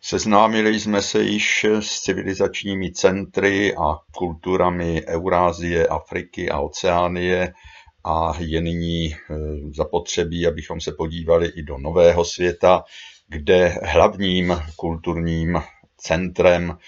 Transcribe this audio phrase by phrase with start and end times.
[0.00, 7.52] Seznámili jsme se již s civilizačními centry a kulturami Eurázie, Afriky a Oceánie
[8.04, 9.16] a je nyní eh,
[9.74, 12.84] zapotřebí, abychom se podívali i do nového světa,
[13.28, 15.58] kde hlavním kulturním
[15.96, 16.78] centrem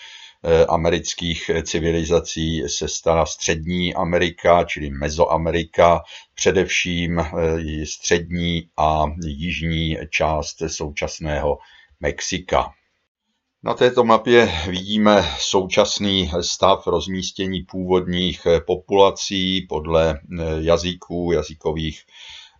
[0.45, 6.03] eh, amerických civilizací se stala Střední Amerika, čili Mezoamerika,
[6.35, 7.27] především eh,
[7.87, 11.59] střední a jižní část současného
[12.01, 12.73] Mexika.
[13.65, 22.03] Na této mapě vidíme současný stav rozmístění původních populací podle eh, jazyků, jazykových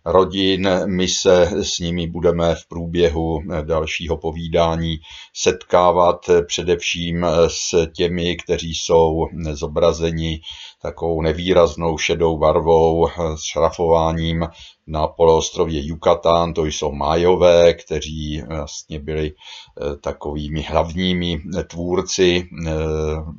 [0.05, 0.69] rodin.
[0.85, 4.99] My se s nimi budeme v průběhu eh, dalšího povídání
[5.33, 10.41] setkávat eh, především s těmi, kteří jsou zobrazeni
[10.81, 14.47] takovou nevýraznou šedou barvou s šrafováním
[14.87, 22.71] na poloostrově Yucatán, to jsou Májové, kteří vlastně byli eh, takovými hlavními tvůrci eh,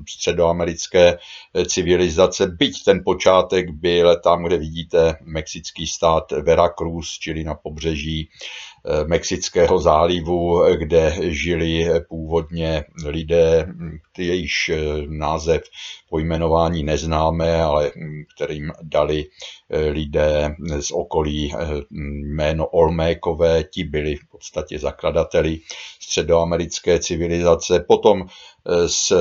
[0.09, 1.19] středoamerické
[1.69, 8.72] civilizace, byť ten počátek byl tam, kde vidíte mexický stát Veracruz, čili na pobřeží Eh,
[9.07, 13.69] Mexického zálivu, kde žili původně lidé,
[14.19, 15.63] jejichž eh, název
[16.11, 19.25] pojmenování neznáme, ale hm, kterým dali
[19.71, 21.55] eh, lidé z okolí
[21.91, 25.59] jméno Olmékové, ti byli v podstatě zakladateli
[26.01, 27.85] středoamerické civilizace.
[27.89, 28.27] Potom
[28.87, 29.17] s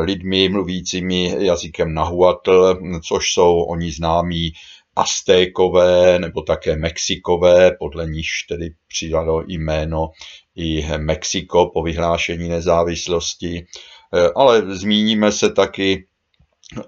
[0.00, 4.52] lidmi mluvícími jazykem Nahuatl, což jsou oni známí
[4.96, 10.10] Aztékové nebo také Mexikové, podle níž tedy přidalo jméno
[10.56, 13.66] i Mexiko po vyhlášení nezávislosti.
[14.14, 16.06] Eh, ale zmíníme se taky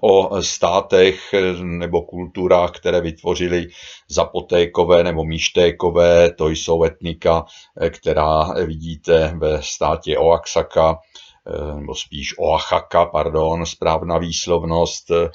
[0.01, 1.19] o státech
[1.61, 3.67] nebo kulturách, které vytvořili
[4.09, 7.45] zapotékové nebo míštékové, to jsou etnika,
[7.81, 10.95] eh, která vidíte ve státě Oaxaca,
[11.75, 15.29] nebo spíš Oaxaca, pardon, správná výslovnost eh,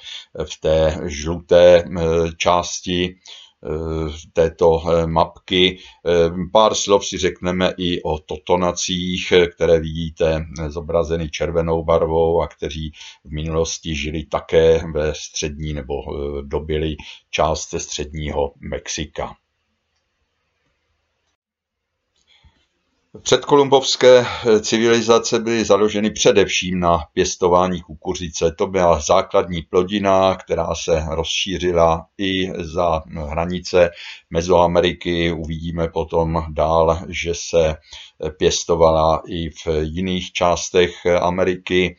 [0.44, 3.16] v té žluté eh, části
[4.32, 5.78] této mapky.
[6.52, 12.92] Pár slov si řekneme i o totonacích, které vidíte zobrazeny červenou barvou a kteří
[13.24, 15.94] v minulosti žili také ve střední nebo
[16.42, 16.96] dobili
[17.30, 19.36] část středního Mexika.
[23.22, 28.52] Předkolumbovské eh, civilizace byly založeny především na pěstování kukuřice.
[28.58, 33.90] To byla základní plodina, která se rozšířila i za hranice
[34.30, 35.32] Mezoameriky.
[35.32, 37.76] Uvidíme potom dál, že se
[38.38, 41.96] pěstovala i v jiných částech Ameriky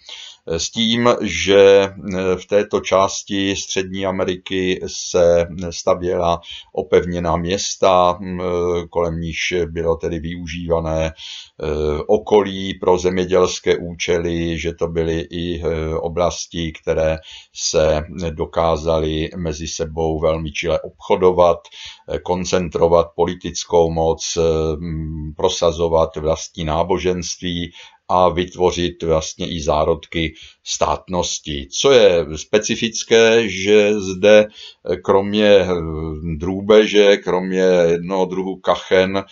[0.48, 1.92] s tím, že eh,
[2.36, 6.42] v této části Střední Ameriky se stavěla
[6.74, 11.14] opevněná města, eh, kolem níž bylo tedy využívané eh,
[12.08, 15.64] okolí pro zemědělské účely, že to byly i
[16.00, 17.18] oblasti, které
[17.54, 21.58] se dokázaly mezi sebou velmi čile obchodovat,
[22.24, 24.38] koncentrovat politickou moc,
[25.36, 27.72] prosazovat vlastní náboženství
[28.10, 30.34] a vytvořit vlastně i zárodky
[30.64, 31.68] státnosti.
[31.72, 34.48] Co je specifické, že zde
[35.04, 35.66] kromě
[36.38, 39.24] drůbeže, kromě jednoho druhu kachen,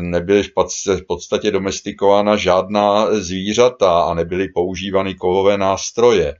[0.00, 6.34] nebyly v podstatě domestikována žádná zvířata a nebyly používány kovové nástroje.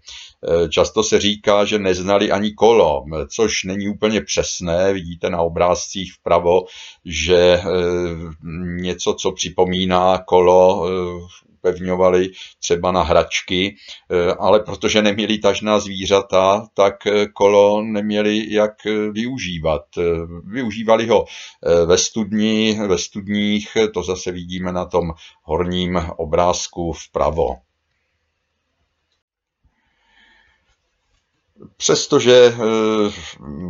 [0.69, 4.93] Často se říká, že neznali ani kolo, což není úplně přesné.
[4.93, 6.65] Vidíte na obrázcích vpravo,
[7.05, 7.61] že
[8.81, 10.87] něco, co připomíná kolo,
[11.63, 13.77] upevňovali třeba na hračky,
[14.11, 19.83] eh, ale protože neměli tažná zvířata, tak eh, kolo neměli jak eh, využívat.
[20.45, 21.25] Využívali ho
[21.87, 27.57] ve studni, ve studních, to zase vidíme na tom horním obrázku vpravo.
[31.77, 32.55] Přestože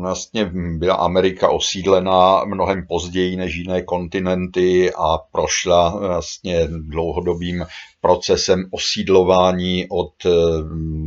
[0.00, 7.64] vlastně byla Amerika osídlená mnohem později než jiné kontinenty a prošla vlastně dlouhodobým
[8.02, 10.30] procesem osídlování od eh,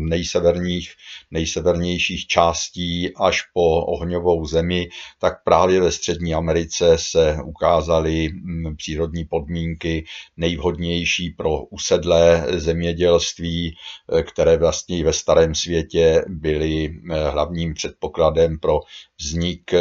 [0.09, 0.91] nejseverních,
[1.31, 4.89] nejsevernějších částí až po ohňovou zemi,
[5.19, 10.05] tak právě ve Střední Americe se ukázaly hm, přírodní podmínky
[10.37, 13.75] nejvhodnější pro usedlé zemědělství,
[14.13, 18.79] eh, které vlastně i ve starém světě byly eh, hlavním předpokladem pro
[19.19, 19.71] vznik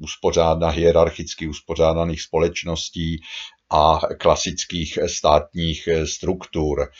[0.00, 3.20] uspořádá, hierarchicky uspořádaných společností
[3.70, 6.90] a klasických státních struktur.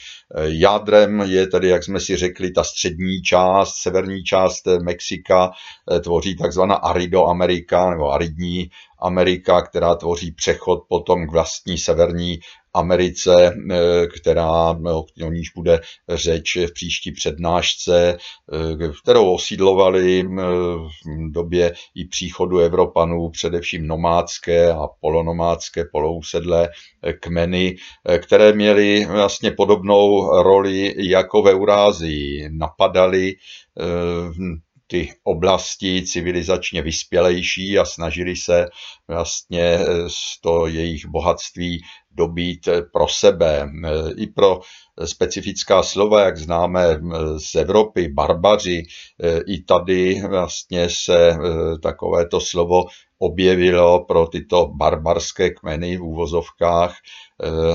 [0.45, 5.51] Jádrem je tedy, jak jsme si řekli, ta střední část, severní část Mexika
[6.03, 8.71] tvoří takzvaná Aridoamerika nebo aridní
[9.03, 12.41] Amerika, která tvoří přechod potom k vlastní severní
[12.75, 13.57] Americe,
[14.19, 14.71] která,
[15.25, 18.19] o níž bude řeč v příští přednášce,
[19.03, 26.69] kterou osídlovali v době i příchodu Evropanů, především nomádské a polonomádské, polousedlé
[27.21, 27.77] kmeny,
[28.19, 32.49] které měly vlastně podobnou roli jako v Eurázii.
[32.53, 33.35] Napadali
[34.91, 38.67] ty oblasti civilizačně vyspělejší a snažili se
[39.09, 39.79] vlastně
[40.41, 41.83] to jejich bohatství
[42.19, 43.71] dobít pro sebe.
[44.17, 44.61] I pro
[45.05, 47.01] specifická slova, jak známe
[47.39, 48.83] z Evropy, barbaři,
[49.47, 51.37] i tady vlastně se
[51.83, 52.85] takovéto slovo
[53.19, 56.97] objevilo pro tyto barbarské kmeny v úvozovkách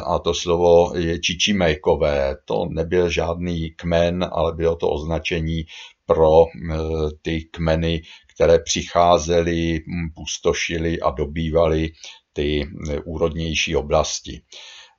[0.05, 2.35] a to slovo je čičimejkové.
[2.45, 5.63] To nebyl žádný kmen, ale bylo to označení
[6.05, 6.77] pro eh,
[7.21, 8.01] ty kmeny,
[8.35, 11.89] které přicházely, hm, pustošily a dobývaly
[12.33, 14.41] ty eh, úrodnější oblasti.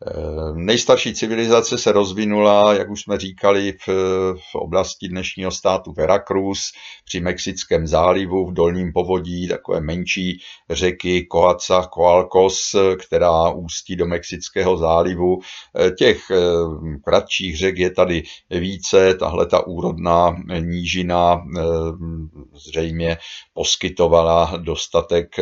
[0.03, 3.89] Eh, nejstarší civilizace se rozvinula, jak už jsme říkali, v,
[4.53, 6.61] v oblasti dnešního státu Veracruz,
[7.05, 12.75] při Mexickém zálivu, v dolním povodí takové menší řeky Coatza, Coalcos,
[13.07, 15.39] která ústí do Mexického zálivu.
[15.79, 16.37] Eh, těch eh,
[17.05, 21.45] kratších řek je tady více, tahle ta úrodná nížina
[22.55, 23.17] zřejmě
[23.53, 25.37] poskytovala dostatek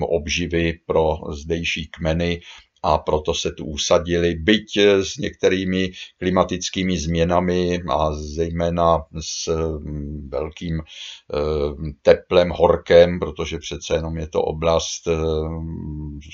[0.00, 2.40] obživy pro zdejší kmeny
[2.84, 9.48] a proto se tu usadili, byť s některými klimatickými změnami a zejména s
[9.78, 15.12] mm, velkým eh, teplem, horkem, protože přece jenom je to oblast eh,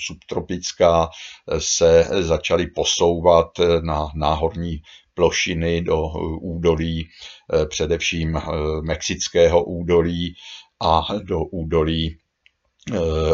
[0.05, 1.09] subtropická,
[1.57, 3.47] se začaly posouvat
[3.81, 4.81] na náhorní
[5.13, 6.07] plošiny do
[6.41, 7.07] údolí,
[7.53, 8.41] eh, především
[8.81, 10.33] mexického údolí
[10.81, 12.20] a do údolí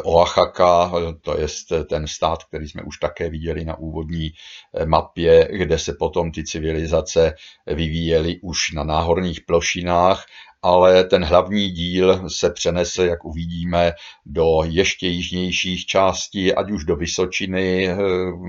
[0.04, 0.92] Oaxaca,
[1.22, 1.48] to je
[1.90, 4.32] ten stát, který jsme už také viděli na úvodní
[4.76, 7.34] eh, mapě, kde se potom ty civilizace
[7.68, 10.26] vyvíjely už na náhorních plošinách
[10.68, 13.94] ale ten hlavní díl se přenese, jak uvidíme,
[14.26, 17.98] do ještě jižnějších částí, ať už do Vysočiny eh,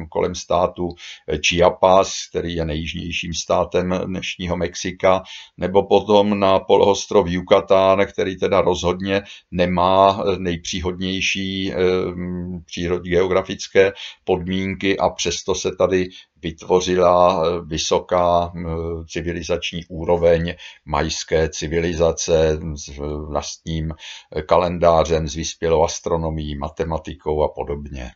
[0.08, 0.88] kolem státu
[1.46, 5.22] Chiapas, který je nejjižnějším státem dnešního Mexika,
[5.56, 11.76] nebo potom na polostrov Yucatán, který teda rozhodně nemá nejpříhodnější eh,
[12.66, 13.92] přírodní geografické
[14.24, 16.08] podmínky a přesto se tady
[16.43, 18.61] vytvořila eh, vysoká eh,
[19.08, 20.55] civilizační úroveň
[20.85, 22.88] majské civilizace s
[23.29, 23.93] vlastním
[24.37, 28.11] eh, kalendářem, s vyspělou astronomií, matematikou a podobně.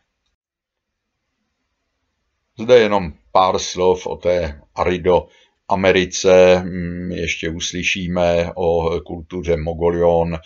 [2.59, 5.27] Zde jenom pár slov o té Arido
[5.73, 10.37] Americe mm, ještě uslyšíme o kultuře Mogolion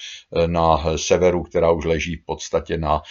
[0.47, 3.01] na severu, která už leží v podstatě na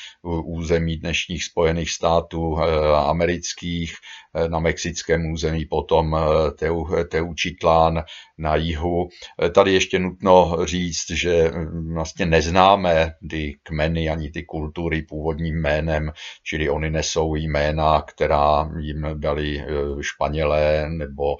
[0.45, 2.59] území dnešních Spojených států
[3.07, 3.93] amerických
[4.37, 8.03] Eh, na mexickém území, potom eh, Teu, Teučitlán
[8.39, 9.09] na jihu.
[9.43, 15.61] Eh, tady ještě nutno říct, že mm, vlastně neznáme ty kmeny ani ty kultury původním
[15.61, 19.65] jménem, čili oni nesou jména, která jim dali
[20.01, 21.37] Španělé nebo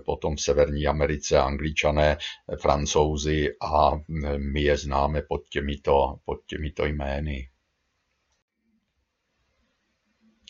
[0.00, 2.16] potom v Severní Americe Angličané,
[2.60, 3.90] Francouzi a
[4.52, 7.48] my je známe pod těmito, pod těmito jmény.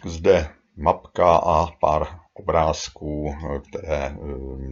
[0.05, 3.35] Zde mapka a pár obrázků,
[3.69, 4.17] které eh,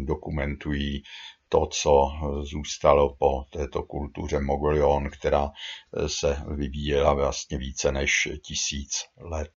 [0.05, 1.03] dokumentují
[1.49, 2.11] to, co
[2.43, 9.58] zůstalo po této kultuře Mogolion, která eh, se vyvíjela vlastně více než tisíc let.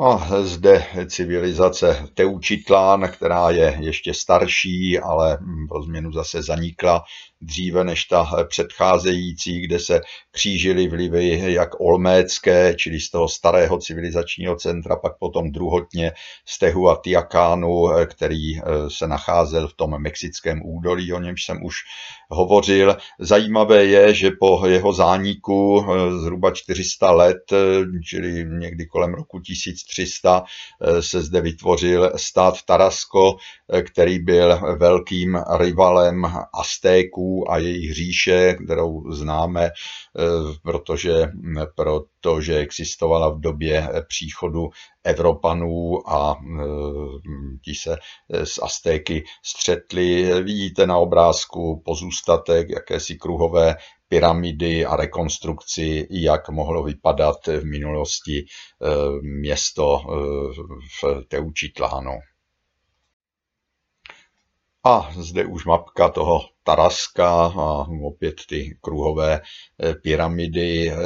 [0.00, 5.38] A zde civilizace Teučitlán, která je ještě starší, ale
[5.68, 7.04] pro změnu zase zanikla
[7.40, 14.56] dříve než ta předcházející, kde se křížily vlivy jak olmécké, čili z toho starého civilizačního
[14.56, 16.12] centra, pak potom druhotně
[16.46, 21.74] z Tehuatiakánu, který eh, se nacházel v tom mexickém údolí, o němž jsem už
[22.30, 22.96] hovořil.
[23.20, 27.56] Zajímavé je, že po jeho zániku eh, zhruba 400 let, eh,
[28.04, 30.44] čili někdy kolem roku 1300,
[31.00, 33.36] se zde vytvořil stát Tarasko,
[33.86, 39.72] který byl velkým rivalem Aztéků a jejich říše, kterou známe, eh,
[40.62, 41.30] protože,
[41.74, 44.68] protože existovala v době příchodu
[45.04, 46.64] Evropanů a eh,
[47.64, 47.96] ti se
[48.30, 50.42] s Aztéky střetli.
[50.42, 53.76] Vidíte na obrázku pozůstatek jakési kruhové
[54.08, 58.86] pyramidy a rekonstrukci, jak mohlo vypadat v minulosti eh,
[59.22, 60.00] město
[61.02, 62.18] v Teučitlánu.
[64.86, 70.90] A zde už mapka toho Taraska a opět ty kruhové eh, pyramidy.
[70.90, 70.96] Eh,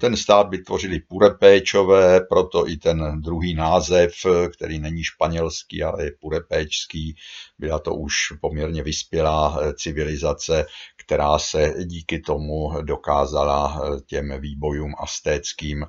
[0.00, 4.12] ten stát vytvořili Purepéčové, proto i ten druhý název,
[4.52, 7.16] který není španělský, ale je purepéčský.
[7.58, 10.66] Byla to už poměrně vyspělá civilizace,
[11.04, 15.86] která se díky tomu dokázala těm výbojům astéckým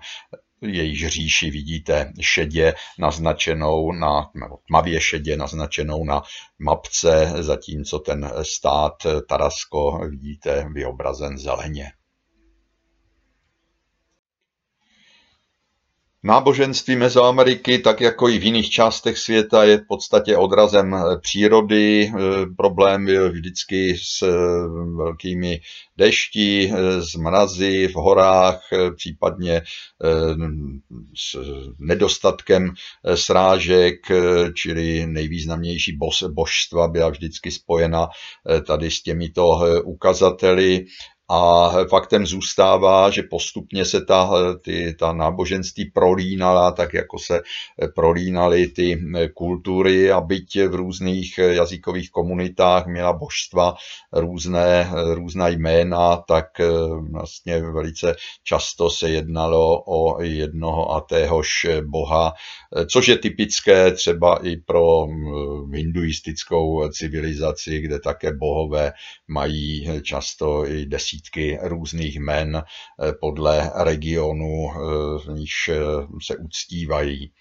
[0.64, 6.22] jejíž říši vidíte šedě naznačenou na, nebo tmavě šedě naznačenou na
[6.60, 8.94] mapce, zatímco ten stát
[9.30, 11.92] Tarasko vidíte vyobrazen zeleně.
[16.26, 22.12] Náboženství Mezoameriky, tak jako i v jiných částech světa, je v podstatě odrazem přírody.
[22.58, 24.22] Problém byl vždycky s
[24.96, 25.60] velkými
[25.98, 28.62] dešti, s mrazy v horách,
[28.96, 29.62] případně
[31.16, 31.38] s
[31.80, 32.74] nedostatkem
[33.16, 33.96] srážek,
[34.56, 35.98] čili nejvýznamnější
[36.30, 38.08] božstva byla vždycky spojena
[38.68, 40.86] tady s těmito ukazateli.
[41.30, 44.30] A faktem zůstává, že postupně se ta,
[44.62, 47.42] ty, ta náboženství prolínala, tak jako se
[47.96, 49.00] prolínaly ty
[49.34, 53.74] kultury a byť v různých jazykových komunitách měla božstva
[54.14, 56.46] různé, různá jména, tak
[57.12, 62.34] vlastně velice často se jednalo o jednoho a téhož boha,
[62.92, 65.08] což je typické třeba i pro
[65.74, 68.94] hinduistickou civilizaci, kde také bohové
[69.28, 74.78] mají často i desítky desítky různých jmen eh, podle regionu, eh,
[75.26, 75.78] v níž eh,
[76.26, 77.32] se uctívají.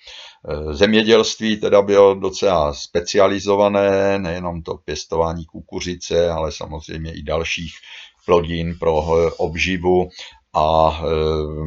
[0.73, 7.73] Zemědělství teda bylo docela specializované, nejenom to pěstování kukuřice, ale samozřejmě i dalších
[8.27, 8.95] plodin pro
[9.37, 10.09] obživu
[10.55, 11.01] a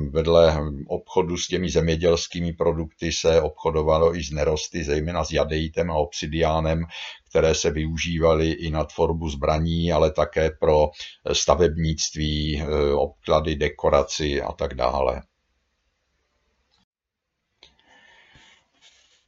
[0.10, 5.96] vedle obchodu s těmi zemědělskými produkty se obchodovalo i s nerosty, zejména s jadeitem a
[5.96, 6.86] obsidiánem,
[7.30, 10.89] které se využívaly i na tvorbu zbraní, ale také pro
[11.34, 15.22] stavebnictví, eh, obklady, dekoraci a tak dále.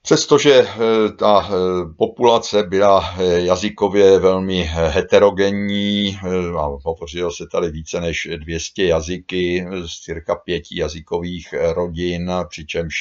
[0.07, 0.67] Přestože eh,
[1.19, 1.53] ta eh,
[1.97, 6.17] populace byla jazykově velmi heterogenní
[6.57, 12.93] a hovořilo se tady více než 200 jazyky z cirka pěti jazykových rodin, přičemž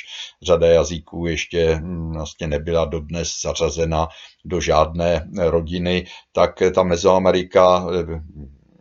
[0.43, 4.09] řada jazyků ještě hm, vlastně nebyla dodnes zařazena
[4.45, 8.21] do žádné rodiny, tak ta Mezoamerika eh,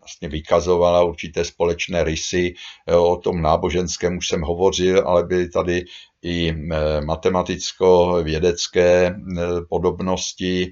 [0.06, 2.54] vlastně vykazovala určité společné rysy.
[2.88, 5.86] Eh, o tom náboženském už jsem hovořil, ale byly tady
[6.22, 6.56] i eh,
[7.02, 9.16] matematicko-vědecké
[9.70, 10.72] podobnosti,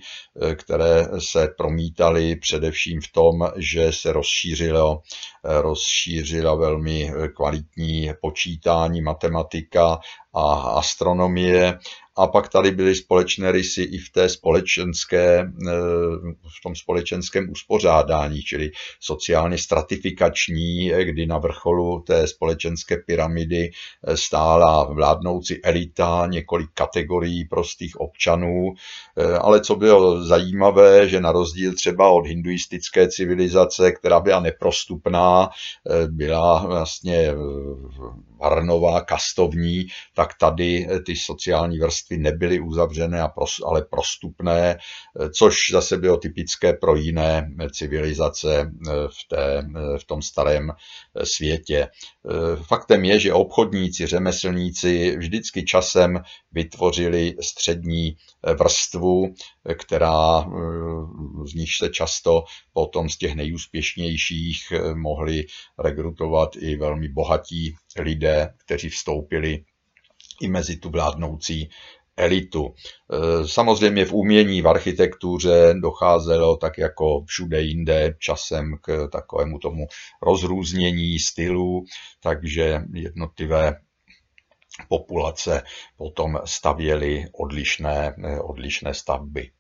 [0.56, 5.02] které se promítaly především v tom, že se rozšířilo,
[5.44, 10.00] rozšířila velmi kvalitní počítání, matematika
[10.34, 11.80] a astronomie.
[12.16, 15.52] A pak tady byly společné rysy i v té společenské,
[16.60, 23.72] v tom společenském uspořádání, čili sociálně stratifikační, kdy na vrcholu té společenské pyramidy
[24.16, 24.94] stála
[25.44, 28.74] vládnoucí elita, několik kategorií prostých občanů,
[29.18, 35.50] eh, ale co bylo zajímavé, že na rozdíl třeba od hinduistické civilizace, která byla neprostupná,
[36.08, 37.34] byla vlastně
[38.40, 39.86] varnová, kastovní,
[40.16, 43.28] tak tady ty sociální vrstvy nebyly uzavřené,
[43.66, 44.78] ale prostupné,
[45.32, 48.72] což zase bylo typické pro jiné civilizace
[49.08, 50.72] v, té, v tom starém
[51.24, 51.88] světě.
[52.68, 58.16] Faktem je, že obchodníci, řemeslníci vždycky časem vytvořili střední
[58.60, 59.34] vrstvu,
[59.78, 60.46] která
[61.46, 65.46] z nich se často potom z těch nejúspěšnějších mohli
[65.80, 69.64] rekrutovat i velmi bohatí lidé, kteří vstoupili
[70.42, 71.70] i mezi tu vládnoucí
[72.18, 72.74] elitu.
[73.46, 79.88] Samozřejmě v umění, v architektuře docházelo tak jako všude jinde časem k takovému tomu
[80.22, 81.86] rozrůznění stylů,
[82.24, 83.76] takže jednotlivé
[84.90, 85.64] populace
[85.98, 89.52] potom stavěly odlišné, odlišné stavby.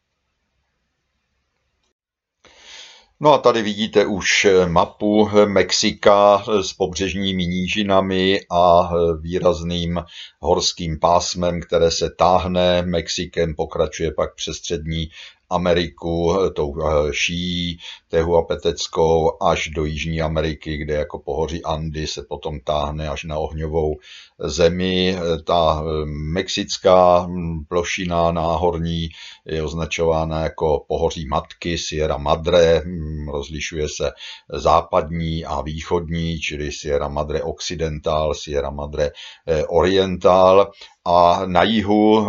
[3.19, 8.89] No a tady vidíte už mapu Mexika s pobřežními nížinami a
[9.21, 10.03] výrazným
[10.39, 15.09] horským pásmem, které se táhne Mexikem, pokračuje pak přes střední
[15.49, 17.77] Ameriku, tou eh, šíjí
[18.09, 23.95] tehuapeteckou až do Jižní Ameriky, kde jako pohoří Andy se potom táhne až na ohňovou
[24.39, 25.17] zemi.
[25.43, 29.09] Ta eh, mexická hm, plošina náhorní
[29.45, 34.11] je označována jako pohoří matky Sierra Madre, hm, rozlišuje se
[34.53, 39.11] západní a východní, čili Sierra Madre Occidental, Sierra Madre
[39.47, 40.71] eh, Oriental
[41.05, 42.27] a na jihu,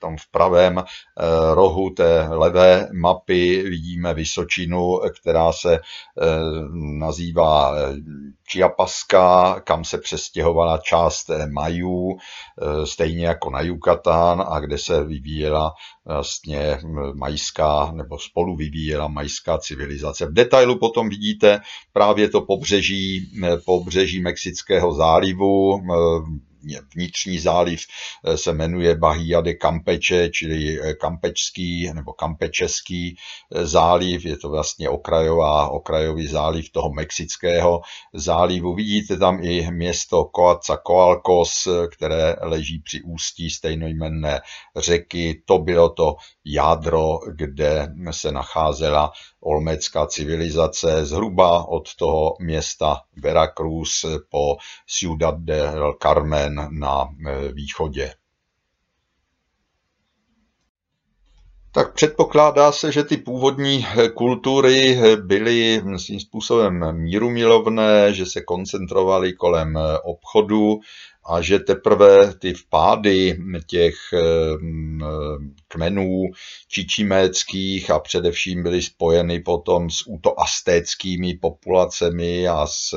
[0.00, 0.84] tam v pravém
[1.52, 5.80] rohu té levé mapy vidíme Vysočinu, která se
[6.98, 7.74] nazývá
[8.52, 12.16] Chiapaska, kam se přestěhovala část Majů,
[12.84, 15.72] stejně jako na Yucatán a kde se vyvíjela
[16.06, 16.78] vlastně
[17.14, 20.26] majská nebo spolu vyvíjela majská civilizace.
[20.26, 21.60] V detailu potom vidíte
[21.92, 23.30] právě to pobřeží,
[23.64, 25.80] pobřeží Mexického zálivu,
[26.94, 27.80] vnitřní záliv
[28.24, 34.48] eh, se jmenuje Bahia de Campeche, čili eh, kampečský nebo kampečeský eh, záliv, je to
[34.48, 37.80] vlastně okrajová, okrajový záliv toho mexického
[38.14, 38.74] zálivu.
[38.74, 44.40] Vidíte tam i město Coatzacoalcos, které leží při ústí stejnojmenné
[44.76, 45.42] řeky.
[45.44, 54.56] To bylo to jádro, kde se nacházela olmecká civilizace zhruba od toho města Veracruz po
[54.86, 58.14] Ciudad del Carmen na e, východě.
[61.72, 69.78] Tak předpokládá se, že ty původní kultury byly svým způsobem mírumilovné, že se koncentrovaly kolem
[70.04, 70.80] obchodu
[71.28, 73.94] a že teprve ty vpády těch
[75.68, 76.22] kmenů
[76.68, 82.94] čičiméckých a především byly spojeny potom s útoastéckými populacemi a s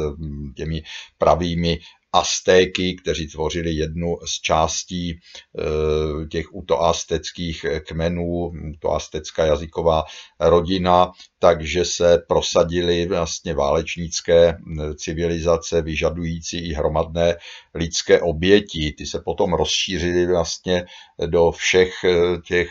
[0.55, 0.83] těmi
[1.17, 1.79] pravými
[2.13, 10.03] Aztéky, kteří tvořili jednu z částí eh, těch utoasteckých kmenů, utoastecká jazyková
[10.39, 11.11] rodina,
[11.43, 17.35] takže se prosadili vlastně válečnické eh, civilizace vyžadující i hromadné
[17.75, 18.93] lidské oběti.
[18.97, 20.85] Ty se potom rozšířily vlastně
[21.25, 22.69] do všech eh, těch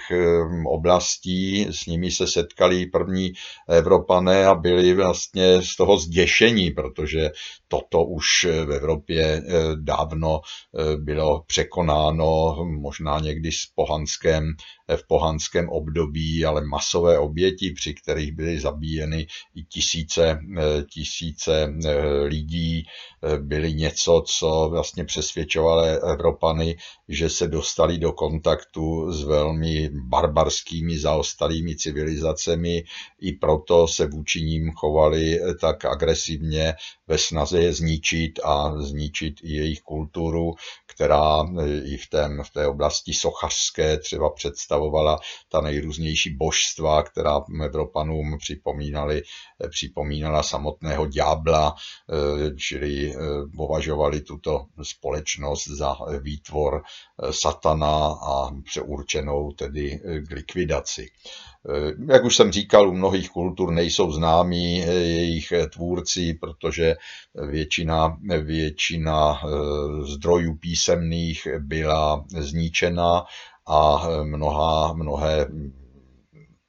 [0.66, 3.32] oblastí, s nimi se setkali první
[3.68, 7.30] Evropané a byli vlastně z toho zděšení, protože
[7.68, 9.42] toto už v Evropě
[9.74, 10.40] dávno
[10.96, 14.44] bylo překonáno, možná někdy s pohanském
[14.97, 22.23] v pohanském období, ale masové oběti, při kterých byly zabíjeny i tisíce, eh, tisíce eh,
[22.23, 22.87] lidí,
[23.23, 26.76] eh, byly něco, co vlastně přesvědčovalo Evropany,
[27.09, 32.85] že se dostali do kontaktu s velmi barbarskými zaostalými civilizacemi,
[33.20, 36.74] i proto se vůči ním chovali tak agresivně
[37.07, 40.55] ve snaze je zničit a zničit i jejich kulturu,
[40.87, 41.46] která
[41.85, 44.31] i v, tém, v té oblasti sochařské třeba
[44.81, 49.23] představovala ta nejrůznější božstva, která Evropanům připomínali,
[49.71, 53.16] připomínala samotného ďábla, eh, čili eh,
[53.57, 61.07] považovali tuto společnost za výtvor eh, satana a přeurčenou tedy k likvidaci.
[62.09, 66.97] Jak už jsem říkal, u mnohých kultur nejsou známí jejich tvůrci, protože
[67.35, 69.40] většina, většina
[70.05, 73.25] zdrojů písemných byla zničena
[73.70, 75.46] a mnoha, mnohé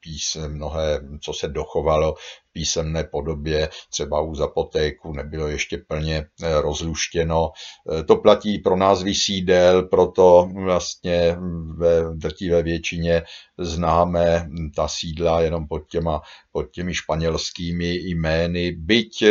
[0.00, 6.60] písm, mnohé, co se dochovalo v písemné podobě, třeba u zapotéku, nebylo ještě plně eh,
[6.60, 7.50] rozluštěno.
[7.98, 11.36] Eh, to platí pro názvy sídel, proto vlastně
[11.76, 13.22] ve drtivé většině
[13.58, 16.20] známe ta sídla jenom pod, těma,
[16.52, 19.24] pod těmi španělskými jmény, byť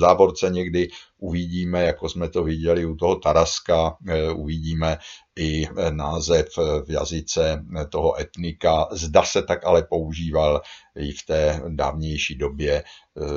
[0.00, 0.88] závorce někdy
[1.24, 3.96] uvidíme, jako jsme to viděli u toho Taraska,
[4.34, 4.98] uvidíme
[5.38, 6.46] i název
[6.86, 8.88] v jazyce toho etnika.
[8.92, 10.60] Zda se tak ale používal
[10.96, 12.84] i v té dávnější době,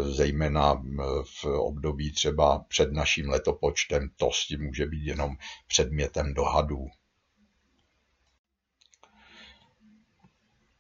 [0.10, 0.84] zejména
[1.42, 5.36] v období třeba před naším letopočtem, to s tím může být jenom
[5.68, 6.86] předmětem dohadů.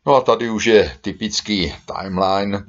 [0.07, 2.63] No a tady už je typický timeline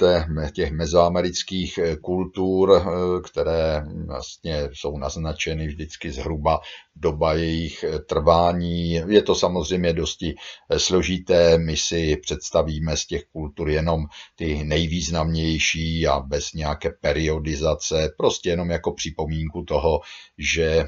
[0.52, 2.84] těch mezoamerických eh, kultur, eh,
[3.30, 6.60] které vlastně jsou naznačeny vždycky zhruba
[7.00, 8.92] doba jejich eh, trvání.
[8.92, 10.34] Je to samozřejmě dosti
[10.76, 14.06] složité, my si představíme z těch kultur jenom
[14.36, 20.00] ty nejvýznamnější a bez nějaké periodizace, prostě jenom jako připomínku toho,
[20.38, 20.84] že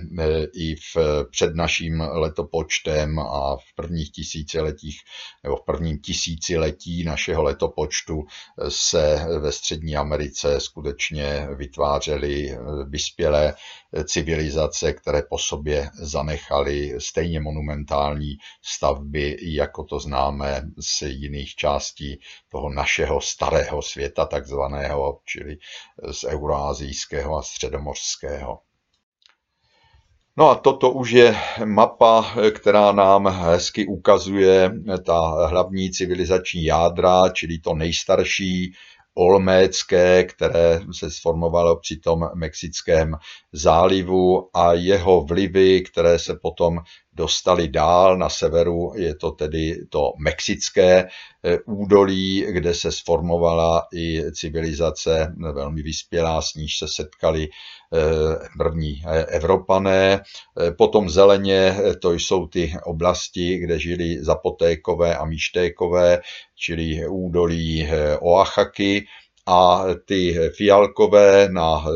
[0.55, 0.97] i v,
[1.31, 4.99] před naším letopočtem a v prvních tisíciletích
[5.45, 8.25] nebo v prvním tisíci tisíciletí našeho letopočtu
[8.69, 13.55] se ve Střední Americe skutečně vytvářely vyspělé
[14.05, 22.71] civilizace, které po sobě zanechaly stejně monumentální stavby, jako to známe z jiných částí toho
[22.71, 25.57] našeho starého světa, takzvaného, čili
[26.11, 28.59] z eurázijského a středomořského.
[30.37, 34.73] No a toto už je mapa, která nám hezky ukazuje
[35.07, 38.73] ta hlavní civilizační jádra, čili to nejstarší
[39.15, 43.15] olmécké, které se sformovalo při tom Mexickém
[43.53, 46.79] zálivu a jeho vlivy, které se potom
[47.13, 48.19] dostali dál.
[48.19, 51.09] Na severu je to tedy to mexické
[51.67, 57.49] údolí, kde se sformovala i civilizace velmi vyspělá, s níž se setkali
[58.59, 60.23] první Evropané.
[60.79, 66.21] Potom zeleně to jsou ty oblasti, kde žili zapotékové a míštékové,
[66.57, 67.89] čili údolí
[68.21, 69.07] Oaxaky
[69.51, 71.93] a ty fialkové na eh,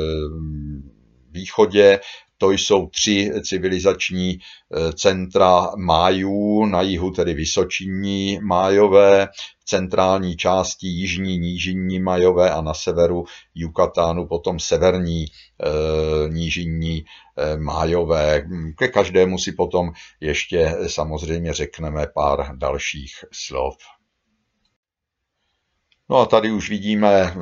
[1.30, 2.00] východě,
[2.38, 9.28] to jsou tři civilizační eh, centra májů, na jihu tedy Vysočinní májové,
[9.64, 15.28] v centrální části jižní nížinní májové a na severu Jukatánu potom severní e,
[16.28, 18.42] nížinní e, májové.
[18.78, 23.74] Ke každému si potom ještě samozřejmě řekneme pár dalších slov.
[26.10, 27.34] No a tady už vidíme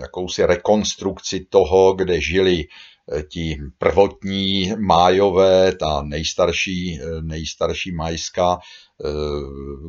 [0.00, 2.64] jakousi rekonstrukci toho, kde žili
[3.28, 8.58] ti prvotní májové, ta nejstarší, eh, nejstarší majská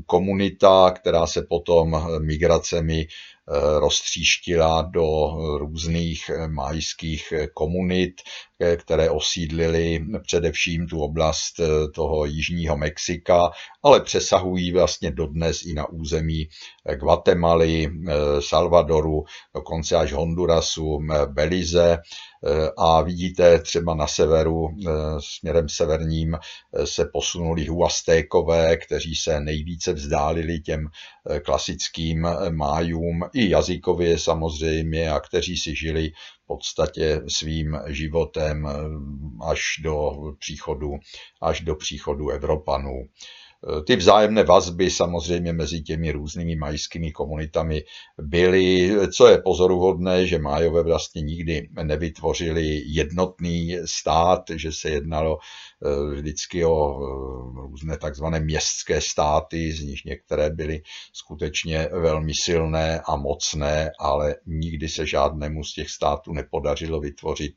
[0.06, 3.08] komunita, která se potom migracemi
[3.47, 8.21] Eh, roztříštila do různých eh, majských eh, komunit,
[8.78, 11.60] které osídlily především tu oblast
[11.95, 13.51] toho jižního Mexika,
[13.84, 16.47] ale přesahují vlastně dodnes i na území
[16.95, 17.91] Guatemaly,
[18.39, 19.23] Salvadoru,
[19.56, 21.97] dokonce až Hondurasu, Belize,
[22.77, 24.69] a vidíte třeba na severu,
[25.19, 26.38] směrem severním,
[26.86, 30.88] se posunuli huastékové, kteří se nejvíce vzdálili těm
[31.45, 36.10] klasickým májům i jazykově samozřejmě a kteří si žili
[36.43, 38.67] v podstatě svým životem
[39.49, 40.91] až do příchodu,
[41.41, 43.08] až do příchodu Evropanů.
[43.88, 47.84] Ty vzájemné vazby samozřejmě mezi těmi různými majskými komunitami
[48.21, 55.74] byly, co je pozoruhodné, že Májové vlastně nikdy nevytvořili jednotný stát, že se jednalo eh,
[56.15, 60.81] vždycky o eh, různé takzvané městské státy, z nich některé byly
[61.13, 67.53] skutečně velmi silné a mocné, ale nikdy se žádnému z těch států nepodařilo vytvořit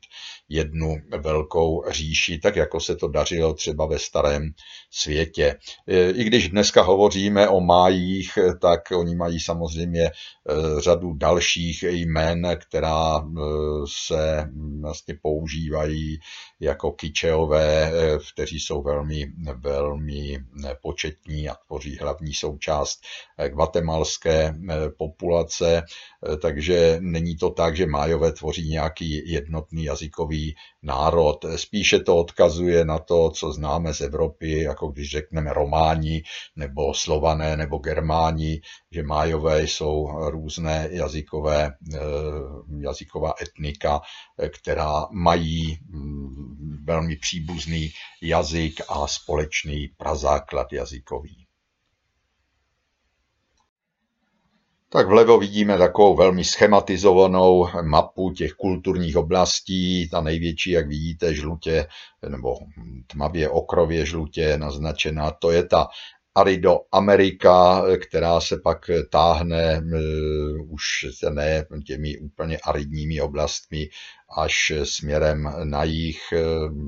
[0.49, 4.51] jednu velkou říši, tak jako se to dařilo třeba ve starém
[4.91, 5.55] světě.
[6.15, 13.17] I když dneska hovoříme o májích, tak oni mají samozřejmě eh, řadu dalších jmén, která
[13.17, 13.41] eh,
[13.87, 14.49] se
[14.81, 16.19] vlastně používají
[16.59, 20.37] jako kyčeové, eh, kteří jsou velmi, velmi
[20.81, 22.99] početní a tvoří hlavní součást
[23.47, 24.55] guatemalské
[24.97, 25.83] populace,
[26.41, 31.45] takže není to tak, že májové tvoří nějaký jednotný jazykový národ.
[31.55, 36.23] Spíše to odkazuje na to, co známe z Evropy, jako když řekneme Románi,
[36.55, 41.99] nebo Slované, nebo Germáni, že Májové jsou různé jazykové, eh,
[42.79, 44.01] jazyková etnika,
[44.47, 47.89] která mají mm, velmi příbuzný
[48.21, 51.45] jazyk a společný prazáklad jazykový.
[54.91, 60.09] Tak vlevo vidíme takovou velmi schematizovanou mapu těch kulturních oblastí.
[60.09, 61.87] Ta největší, jak vidíte, žlutě
[62.29, 62.55] nebo
[63.07, 65.87] tmavě okrově žlutě naznačená, to je ta
[66.35, 70.83] Arido Amerika, která se pak táhne uh, už
[71.29, 73.89] ne těmi úplně aridními oblastmi
[74.37, 76.19] až směrem na jih,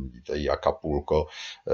[0.03, 1.25] vidíte i Acapulco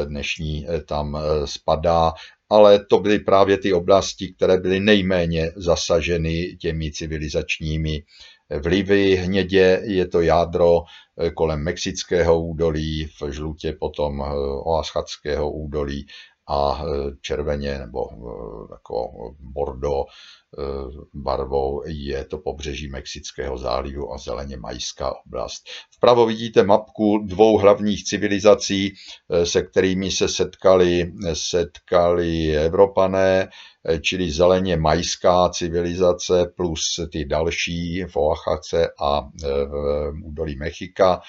[0.05, 2.13] dnešní tam spadá,
[2.49, 8.03] ale to byly právě ty oblasti, které byly nejméně zasaženy těmi civilizačními
[8.61, 9.15] vlivy.
[9.15, 10.79] Hnědě je to jádro
[11.33, 14.19] kolem Mexického údolí, v žlutě potom
[14.65, 16.07] Oaxackého údolí
[16.49, 18.15] a e, červeně nebo e,
[18.73, 20.05] jako bordo e,
[21.13, 25.63] barvou je to pobřeží Mexického zálivu a zeleně majská oblast.
[25.95, 28.93] Vpravo vidíte mapku dvou hlavních civilizací,
[29.43, 33.49] se kterými se setkali, setkali Evropané,
[34.01, 36.79] čili zeleně majská civilizace plus
[37.11, 39.21] ty další v Oaxace a
[40.11, 41.21] v údolí Mexika,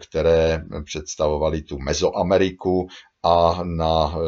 [0.00, 2.88] které představovaly tu Mezoameriku
[3.22, 4.18] a na, e,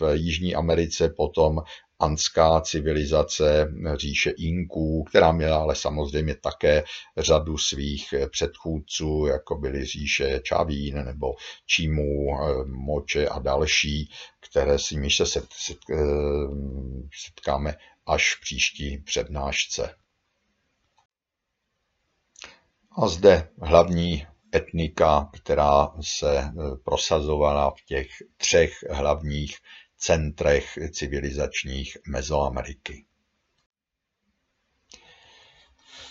[0.00, 1.62] v Jižní Americe potom
[1.98, 6.84] anská civilizace říše Inků, která měla ale samozřejmě také
[7.16, 11.34] řadu svých předchůdců, jako byly říše Čavín nebo
[11.66, 15.96] Čímů, e, Moče a další, které si my se set, set, e,
[17.24, 17.74] setkáme
[18.06, 19.94] až v příští přednášce.
[22.96, 26.52] A zde hlavní etnika, která se e,
[26.84, 29.56] prosazovala v těch třech hlavních
[29.96, 33.04] centrech civilizačních Mezoameriky.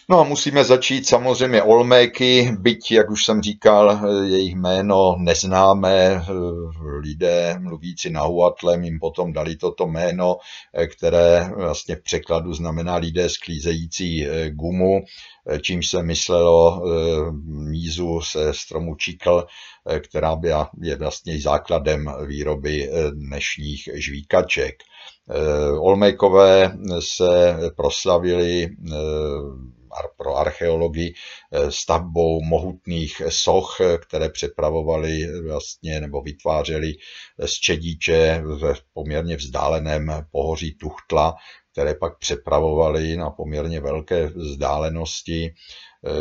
[0.09, 6.25] No a musíme začít samozřejmě Olméky, byť, jak už jsem říkal, jejich jméno neznáme,
[6.99, 10.37] lidé mluvící na Huatlem jim potom dali toto jméno,
[10.91, 15.01] které vlastně v překladu znamená lidé sklízející gumu,
[15.61, 16.81] čímž se myslelo
[17.43, 19.45] mízu se stromu čikl,
[19.99, 24.75] která byla, je vlastně základem výroby dnešních žvíkaček.
[25.79, 28.67] Olmejkové se proslavili
[30.17, 36.93] pro archeologii eh, stavbou mohutných soch, které přepravovali vlastně nebo vytvářeli
[37.45, 41.35] z Čedíče v poměrně vzdáleném pohoří Tuchtla,
[41.71, 45.53] které pak přepravovali na poměrně velké vzdálenosti.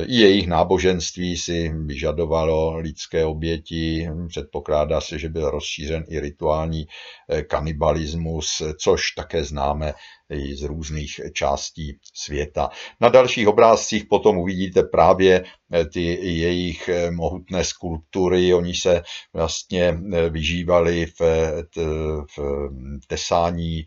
[0.07, 6.87] I jejich náboženství si vyžadovalo lidské oběti, předpokládá se, že byl rozšířen i rituální
[7.29, 9.95] eh, kanibalismus, což také známe
[10.55, 12.71] z různých částí světa.
[13.01, 18.55] Na dalších obrázcích potom uvidíte právě eh, ty jejich eh, mohutné skulptury.
[18.55, 19.99] Oni se vlastně
[20.31, 21.21] vyžívali v,
[22.37, 22.39] v
[23.07, 23.85] tesání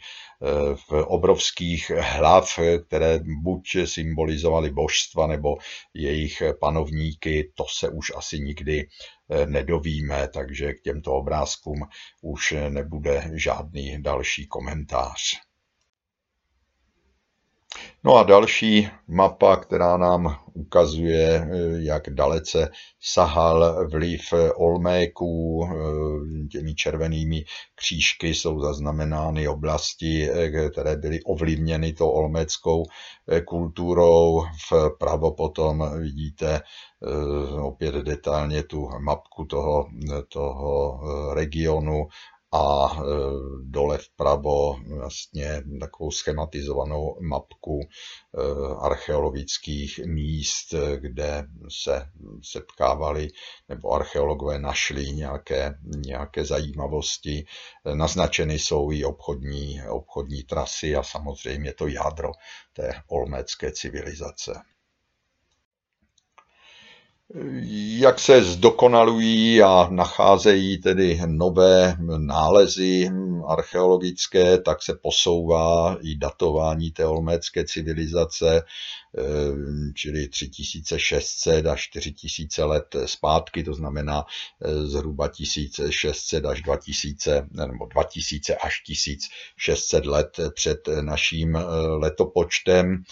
[0.89, 5.57] v obrovských hlav, které buď symbolizovaly božstva nebo
[5.93, 8.87] jejich panovníky, to se už asi nikdy
[9.29, 11.79] eh, nedovíme, takže k těmto obrázkům
[12.21, 15.21] už nebude žádný další komentář.
[18.03, 22.69] No a další mapa, která nám ukazuje, eh, jak dalece
[23.01, 24.21] sahal vliv
[24.55, 25.67] Olméků.
[25.69, 27.43] Eh, těmi červenými
[27.75, 32.83] křížky jsou zaznamenány oblasti, eh, které byly ovlivněny tou olméckou
[33.45, 34.43] kulturou.
[34.69, 36.61] Vpravo potom vidíte
[37.61, 39.87] opět detailně tu mapku toho,
[40.29, 40.99] toho
[41.33, 42.07] regionu
[42.55, 43.01] a e,
[43.63, 47.87] dole vpravo vlastně takovou schematizovanou mapku e,
[48.79, 52.09] archeologických míst, kde se
[52.43, 53.27] setkávali
[53.69, 57.45] nebo archeologové našli nějaké, nějaké zajímavosti.
[57.93, 62.31] Naznačeny jsou i obchodní, obchodní trasy a samozřejmě to jádro
[62.73, 64.61] té olmécké civilizace
[67.97, 73.09] jak se zdokonalují a nacházejí tedy nové nálezy
[73.47, 78.63] archeologické, tak se posouvá i datování té olmécké civilizace,
[79.17, 79.21] eh,
[79.95, 84.25] čili 3600 až 4000 let zpátky, to znamená
[84.61, 93.03] eh, zhruba 1600 až 2000, nebo 2000 až 1600 let před naším eh, letopočtem.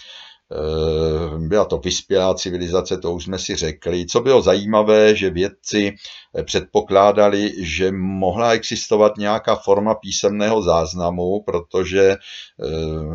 [0.52, 4.06] Eh, byla to vyspělá civilizace, to už jsme si řekli.
[4.06, 5.94] Co bylo zajímavé, že vědci
[6.38, 12.16] eh, předpokládali, že mohla existovat nějaká forma písemného záznamu, protože eh,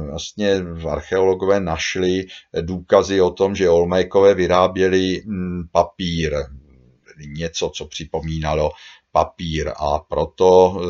[0.09, 0.55] vlastně
[0.89, 2.25] archeologové našli
[2.61, 6.33] důkazy o tom, že Olmékové vyráběli hm, papír,
[7.27, 8.71] něco, co připomínalo
[9.11, 10.81] papír a proto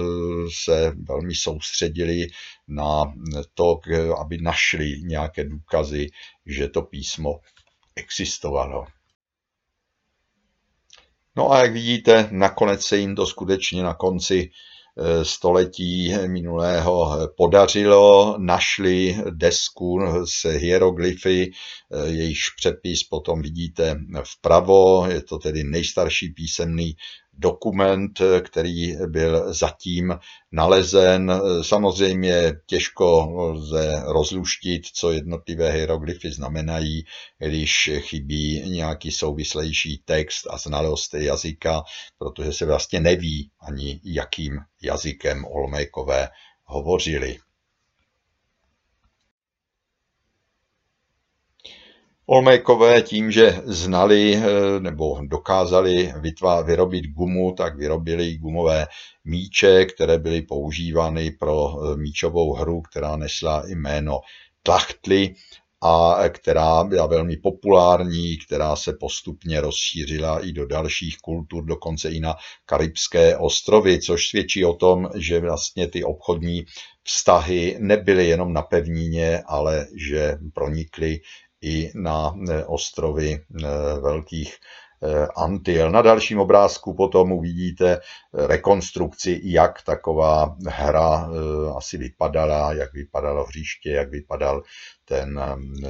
[0.54, 2.28] se velmi soustředili
[2.68, 3.14] na
[3.54, 3.80] to,
[4.20, 6.08] aby našli nějaké důkazy,
[6.46, 7.40] že to písmo
[7.96, 8.86] existovalo.
[11.36, 18.36] No a jak vidíte, nakonec se jim to skutečně na konci eh, století minulého podařilo,
[18.40, 26.96] našli desku s hieroglyfy, eh, jejíž přepis potom vidíte vpravo, je to tedy nejstarší písemný
[27.40, 30.20] dokument, který byl zatím
[30.52, 31.42] nalezen.
[31.62, 37.04] Samozřejmě těžko lze rozluštit, co jednotlivé hieroglyfy znamenají,
[37.38, 41.84] když chybí nějaký souvislejší text a znalost jazyka,
[42.18, 46.30] protože se vlastně neví ani, jakým jazykem Olmékové
[46.64, 47.38] hovořili.
[52.32, 58.88] Olmékové tím, že znali eh, nebo dokázali vytvá, vyrobit gumu, tak vyrobili gumové
[59.26, 64.20] míče, které byly používány pro eh, míčovou hru, která nesla jméno
[64.64, 65.34] tlachtly
[65.82, 72.20] a která byla velmi populární, která se postupně rozšířila i do dalších kultur, dokonce i
[72.20, 76.66] na karibské ostrovy, což svědčí o tom, že vlastně ty obchodní
[77.04, 81.20] vztahy nebyly jenom na pevnině, ale že pronikly
[81.62, 83.42] i na e, ostrovy e,
[84.00, 85.92] velkých e, Antil.
[85.92, 88.00] Na dalším obrázku potom uvidíte
[88.34, 91.30] rekonstrukci, jak taková hra
[91.76, 94.64] asi vypadala, jak vypadalo hřiště, jak vypadal
[95.06, 95.42] ten,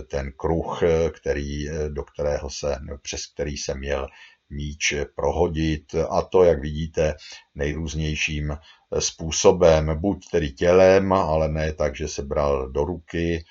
[0.08, 4.08] ten kruh, který, do kterého se, přes který se měl
[4.50, 7.16] míč prohodit a to, jak vidíte,
[7.56, 8.58] nejrůznějším
[9.00, 13.46] způsobem, buď tedy tělem, ale ne tak, že se bral do ruky,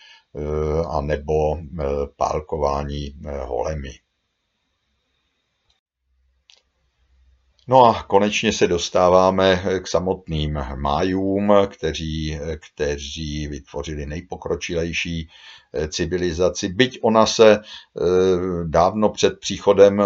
[0.88, 1.58] a nebo
[2.16, 3.90] pálkování holemi.
[7.70, 15.28] No a konečně se dostáváme k samotným májům, kteří, kteří vytvořili nejpokročilejší
[15.72, 16.68] eh, civilizaci.
[16.68, 18.02] Byť ona se eh,
[18.64, 20.04] dávno před příchodem eh,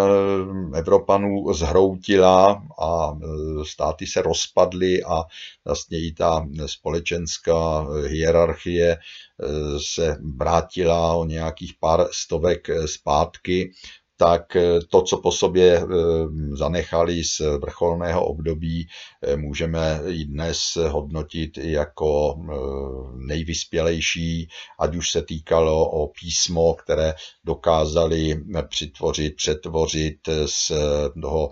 [0.77, 3.17] Evropanů zhroutila a
[3.63, 5.23] státy se rozpadly a
[5.65, 8.97] vlastně i ta společenská hierarchie
[9.77, 13.71] se vrátila o nějakých pár stovek zpátky
[14.17, 15.85] tak eh, to, co po sobě eh,
[16.57, 18.87] zanechali z vrcholného období,
[19.21, 22.35] eh, můžeme i dnes hodnotit jako
[23.27, 24.47] nejvyspělejší,
[24.79, 30.71] ať už se týkalo o písmo, které dokázali přitvořit, přetvořit z
[31.21, 31.49] toho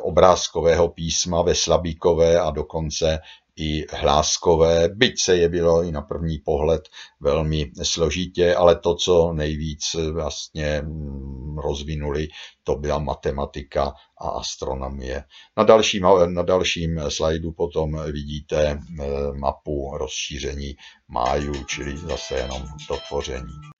[0.00, 3.18] obrázkového písma ve slabíkové a dokonce
[3.56, 6.82] i hláskové, byť se jevilo i na první pohled
[7.20, 12.28] velmi složitě, ale to, co nejvíc vlastně mm, rozvinuli,
[12.64, 15.24] to byla matematika a astronomie.
[15.56, 18.78] Na dalším, na dalším slajdu potom vidíte e,
[19.32, 20.76] mapu rozšíření
[21.08, 23.72] májů, čili zase jenom dotvoření.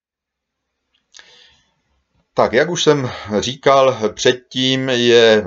[2.35, 3.09] Tak, jak už jsem
[3.39, 5.43] říkal předtím, je e,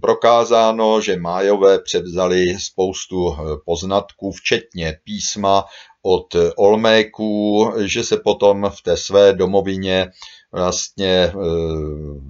[0.00, 5.64] prokázáno, že Májové převzali spoustu e, poznatků, včetně písma
[6.02, 10.08] od Olméků, že se potom v té své domovině
[10.52, 11.32] vlastně eh,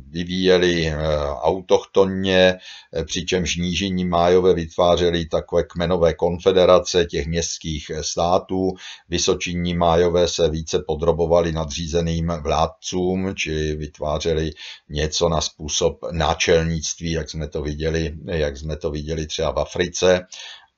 [0.09, 0.96] vyvíjeli eh,
[1.40, 2.55] autochtonně,
[2.94, 8.72] eh, přičemž nížiní májové vytvářeli takové kmenové konfederace těch městských států,
[9.09, 14.50] vysočinní májové se více podrobovali nadřízeným vládcům, či vytvářeli
[14.88, 20.26] něco na způsob náčelnictví, jak jsme to viděli, jak jsme to viděli třeba v Africe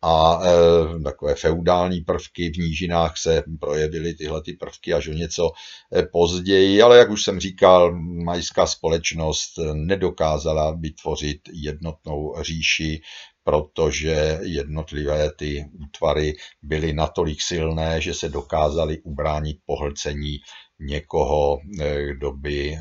[0.03, 5.51] a e, takové feudální prvky v nížinách se projevily tyhle ty prvky až o něco
[5.97, 13.01] e, později, ale jak už jsem říkal, majská společnost nedokázala vytvořit jednotnou říši,
[13.45, 20.39] protože jednotlivé ty útvary byly natolik silné, že se dokázali ubránit pohlcení
[20.81, 22.81] někoho, e, kdo by e,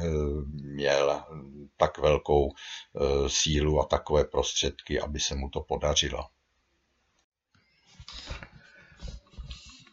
[0.64, 1.22] měl
[1.78, 2.50] tak velkou
[3.28, 6.20] sílu a takové prostředky, aby se mu to podařilo.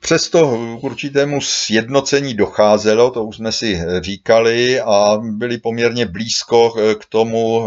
[0.05, 7.05] Přesto k určitému sjednocení docházelo, to už jsme si říkali, a byli poměrně blízko k
[7.09, 7.67] tomu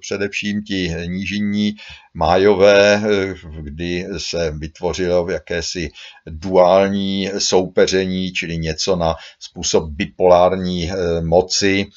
[0.00, 1.74] především ti nížinní
[2.14, 3.02] májové,
[3.60, 5.90] kdy se vytvořilo jakési
[6.26, 10.90] duální soupeření, čili něco na způsob bipolární
[11.20, 11.90] moci, Eh,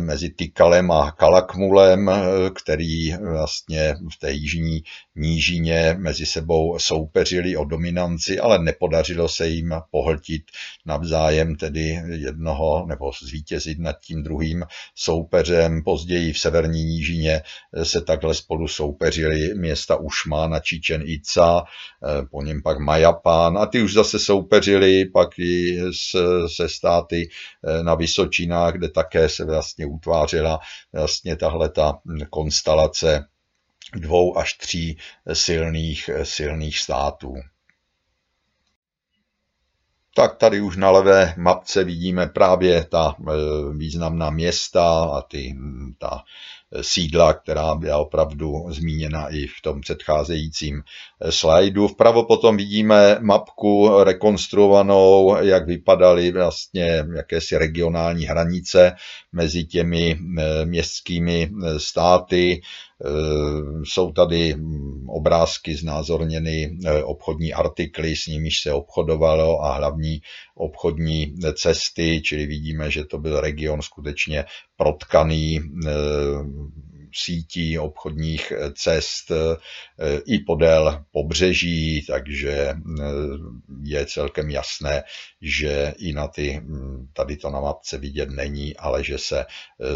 [0.00, 2.22] mezi Tykalem a Kalakmulem, eh,
[2.54, 4.82] který vlastně v té jižní
[5.16, 10.42] nížině mezi sebou soupeřili o dominanci, ale nepodařilo se jim pohltit
[10.86, 15.82] navzájem tedy jednoho nebo zvítězit nad tím druhým soupeřem.
[15.84, 17.42] Později v severní nížině
[17.74, 21.62] eh, se takhle spolu soupeřili města Ušmán a Čičen Ica,
[22.30, 25.80] po něm pak Majapán a ty už zase soupeřili pak i
[26.56, 27.28] se státy
[27.82, 30.60] na Vysočinách, kde také se vlastně utvářela
[30.92, 31.98] vlastně tahle ta
[32.30, 33.28] konstelace
[33.94, 34.98] dvou až tří
[35.32, 37.34] silných, silných států.
[40.14, 43.16] Tak tady už na levé mapce vidíme právě ta
[43.76, 45.56] významná města a ty,
[45.98, 46.24] ta
[46.80, 50.82] sídla, která byla opravdu zmíněna i v tom předcházejícím
[51.30, 51.88] slajdu.
[51.88, 58.92] Vpravo potom vidíme mapku rekonstruovanou, jak vypadaly vlastně jakési regionální hranice
[59.32, 62.60] mezi těmi eh, městskými eh, státy.
[63.04, 70.20] Eh, jsou tady hm, obrázky znázorněny obchodní artikly, s nimiž se obchodovalo a hlavní
[70.54, 74.44] obchodní cesty, čili vidíme, že to byl region skutečně
[74.76, 75.60] protkaný
[77.14, 79.32] sítí obchodních cest
[80.26, 82.74] i podél pobřeží, takže
[83.82, 85.02] je celkem jasné,
[85.40, 86.62] že i na ty,
[87.12, 89.44] tady to na mapce vidět není, ale že se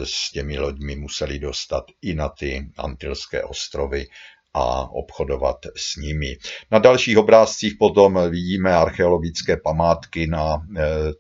[0.05, 4.07] s těmi loďmi museli dostat i na ty Antilské ostrovy
[4.57, 6.37] a obchodovat s nimi.
[6.71, 10.67] Na dalších obrázcích potom vidíme archeologické památky na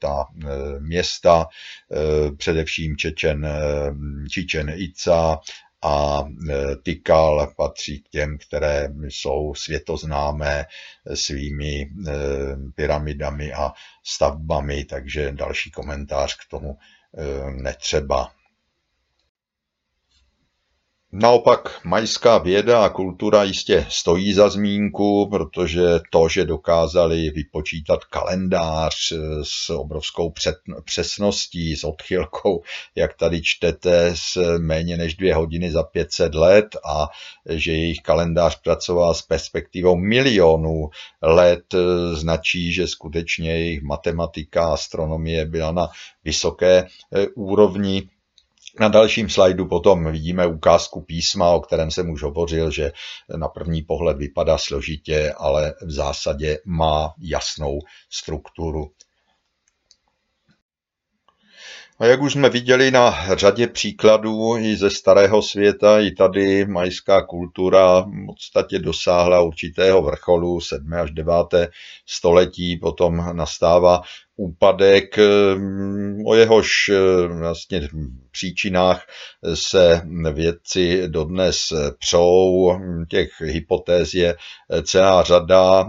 [0.00, 0.24] ta
[0.78, 1.46] města,
[2.36, 3.48] především Čečen,
[4.30, 5.38] Čičen Ica
[5.84, 6.24] a
[6.82, 10.66] Tykal patří k těm, které jsou světoznámé
[11.14, 11.90] svými
[12.74, 13.72] pyramidami a
[14.04, 16.78] stavbami, takže další komentář k tomu
[17.50, 18.32] netřeba.
[21.16, 29.12] Naopak majská věda a kultura jistě stojí za zmínku, protože to, že dokázali vypočítat kalendář
[29.12, 30.32] eh, s obrovskou
[30.84, 32.62] přesností, s odchylkou,
[32.94, 37.08] jak tady čtete, s méně než dvě hodiny za 500 let a
[37.48, 40.90] že jejich kalendář pracoval s perspektivou milionů
[41.22, 45.88] let, eh, značí, že skutečně jejich matematika a astronomie byla na
[46.24, 48.08] vysoké eh, úrovni
[48.80, 52.92] na dalším slajdu potom vidíme ukázku písma, o kterém jsem už hovořil, že
[53.36, 57.78] na první pohled vypadá složitě, ale v zásadě má jasnou
[58.10, 58.90] strukturu.
[61.98, 67.22] A jak už jsme viděli na řadě příkladů i ze starého světa, i tady majská
[67.22, 70.92] kultura v podstatě dosáhla určitého vrcholu 7.
[70.92, 71.34] až 9.
[72.06, 74.02] století, potom nastává
[74.36, 75.18] úpadek,
[76.26, 76.90] o jehož
[77.28, 77.88] vlastně
[78.30, 79.06] příčinách
[79.54, 81.56] se vědci dodnes
[81.98, 82.72] přou.
[83.08, 84.36] Těch hypotéz je
[84.82, 85.86] celá řada.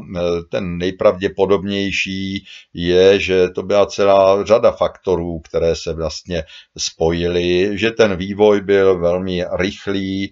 [0.49, 6.43] Ten nejpravděpodobnější je, že to byla celá řada faktorů, které se vlastně
[6.77, 10.31] spojily, že ten vývoj byl velmi rychlý,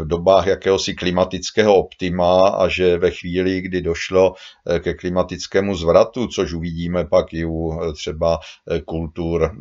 [0.00, 4.34] v dobách jakéhosi klimatického optima a že ve chvíli, kdy došlo
[4.78, 8.38] ke klimatickému zvratu, což uvidíme pak i u třeba
[8.84, 9.56] kultur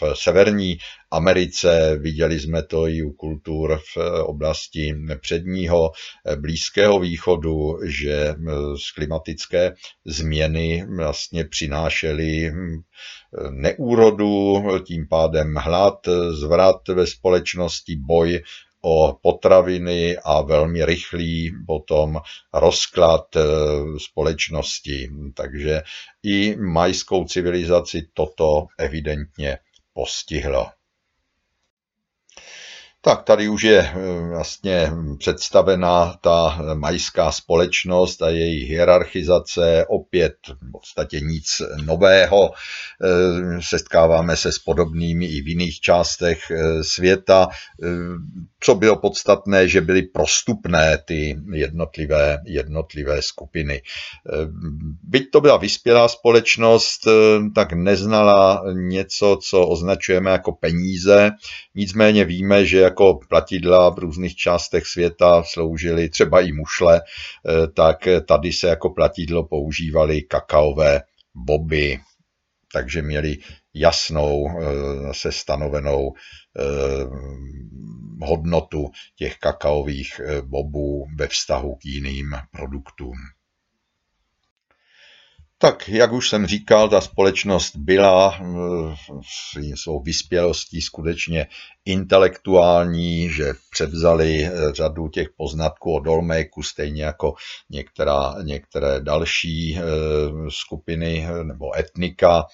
[0.00, 0.78] v Severní
[1.10, 5.90] Americe, viděli jsme to i u kultur v oblasti předního
[6.40, 8.34] Blízkého východu, že
[8.86, 9.74] z klimatické
[10.06, 12.52] změny vlastně přinášely
[13.50, 15.98] neúrodu, tím pádem hlad,
[16.30, 18.42] zvrat ve společnosti, boj
[18.82, 22.20] o potraviny a velmi rychlý potom
[22.54, 23.26] rozklad
[23.98, 25.08] společnosti.
[25.34, 25.82] Takže
[26.22, 29.58] i majskou civilizaci toto evidentně
[30.00, 30.79] postihlo.
[33.02, 33.94] Tak tady už je eh,
[34.28, 41.46] vlastně představená ta majská společnost a její hierarchizace, opět v podstatě nic
[41.84, 42.50] nového.
[42.50, 47.48] Eh, setkáváme se s podobnými i v jiných částech eh, světa.
[48.60, 53.82] Co bylo podstatné, že byly prostupné ty jednotlivé, jednotlivé skupiny.
[55.02, 57.00] Byť to byla vyspělá společnost,
[57.54, 61.30] tak neznala něco, co označujeme jako peníze.
[61.74, 68.08] Nicméně víme, že jako platidla v různých částech světa sloužily třeba i mušle, eh, tak
[68.28, 71.02] tady se jako platidlo používaly kakaové
[71.34, 72.00] boby,
[72.72, 73.38] takže měli
[73.74, 76.12] jasnou, eh, se stanovenou
[76.58, 76.62] eh,
[78.26, 83.14] hodnotu těch kakaových bobů ve vztahu k jiným produktům.
[85.62, 91.46] Tak, jak už jsem říkal, ta společnost byla eh, svou vyspělostí skutečně
[91.84, 97.34] intelektuální, že převzali eh, řadu těch poznatků o Dolméku, stejně jako
[97.70, 99.82] některá, některé další eh,
[100.48, 102.44] skupiny nebo etnika,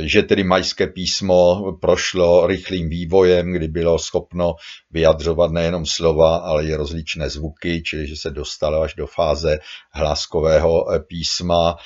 [0.00, 4.54] že tedy majské písmo prošlo rychlým vývojem, kdy bylo schopno
[4.90, 9.58] vyjadřovat nejenom slova, ale i rozličné zvuky, čili že se dostalo až do fáze
[9.92, 11.76] hláskového písma,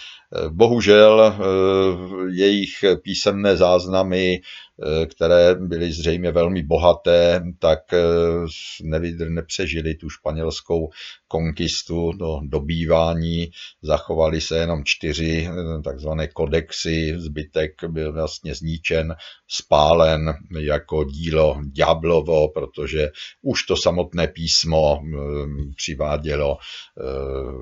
[0.51, 1.45] Bohužel eh,
[2.31, 4.41] jejich písemné záznamy
[5.11, 10.89] které byly zřejmě velmi bohaté, tak eh, nepřežili tu španělskou
[11.29, 13.51] konkistu do dobývání.
[13.83, 19.15] Zachovaly se jenom čtyři eh, takzvané kodexy, zbytek byl vlastně zničen,
[19.49, 23.09] spálen jako dílo Ďáblovo, protože
[23.43, 25.01] už to samotné písmo
[25.77, 26.57] přivádělo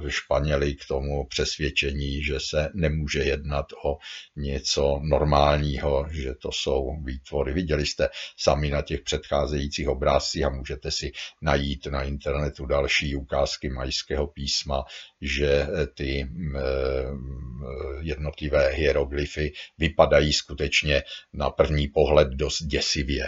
[0.09, 3.97] Španěli k tomu přesvědčení, že se nemůže jednat o
[4.37, 7.52] něco normálního, že to jsou výtvory.
[7.52, 13.70] Viděli jste sami na těch předcházejících obrázcích a můžete si najít na internetu další ukázky
[13.70, 14.84] majského písma,
[15.20, 16.62] že ty eh,
[18.00, 21.02] jednotlivé hieroglyfy vypadají skutečně
[21.32, 23.26] na první pohled dost děsivě.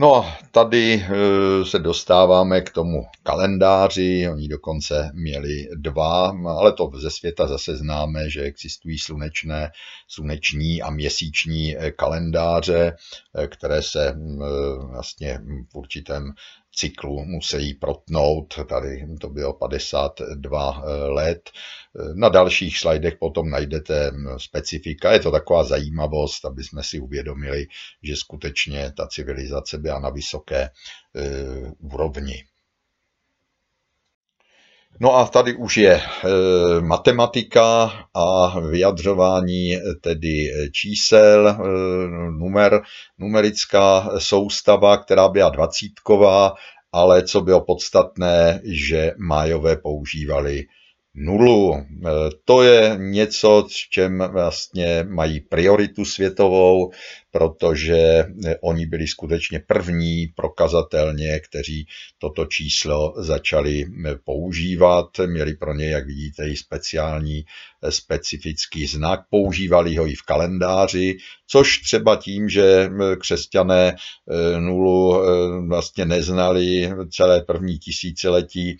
[0.00, 6.90] No a tady eh, se dostáváme k tomu kalendáři, oni dokonce měli dva, ale to
[6.94, 9.70] ze světa zase známe, že existují slunečné,
[10.08, 12.96] sluneční a měsíční eh, kalendáře,
[13.38, 14.14] eh, které se
[14.90, 15.38] vlastně
[15.72, 16.32] v určitém
[16.72, 21.50] cyklu musí protnout, tady to bylo 52 let.
[22.14, 27.66] Na dalších slajdech potom najdete specifika, je to taková zajímavost, aby jsme si uvědomili,
[28.02, 30.70] že skutečně ta civilizace byla na vysoké
[31.78, 32.44] úrovni.
[35.00, 36.00] No a tady už je e,
[36.80, 41.56] matematika a vyjadřování tedy čísel, e,
[42.30, 42.82] numer,
[43.18, 46.52] numerická soustava, která byla dvacítková,
[46.92, 50.66] ale co bylo podstatné, že májové používali
[51.14, 51.74] nulu.
[52.44, 56.90] To je něco, v čem vlastně mají prioritu světovou,
[57.30, 61.86] protože eh, oni byli skutečně první prokazatelně, kteří
[62.18, 65.06] toto číslo začali eh, používat.
[65.26, 67.44] Měli pro ně, jak vidíte, i speciální
[67.82, 69.20] eh, specifický znak.
[69.30, 71.16] Používali ho i v kalendáři,
[71.46, 73.96] což třeba tím, že křesťané
[74.58, 75.22] nulu
[75.68, 78.78] vlastně neznali celé první tisíciletí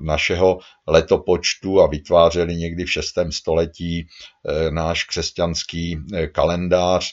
[0.00, 3.12] našeho letopočtu a vytvářeli někdy v 6.
[3.30, 4.06] století
[4.70, 5.98] náš křesťanský
[6.32, 7.12] kalendář,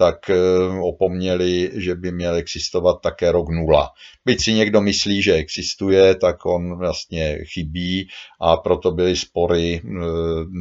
[0.00, 0.36] tak eh,
[0.80, 3.90] opomněli, že by měl existovat také rok nula.
[4.24, 8.08] Byť si někdo myslí, že existuje, tak on vlastně chybí
[8.40, 9.90] a proto byly spory eh,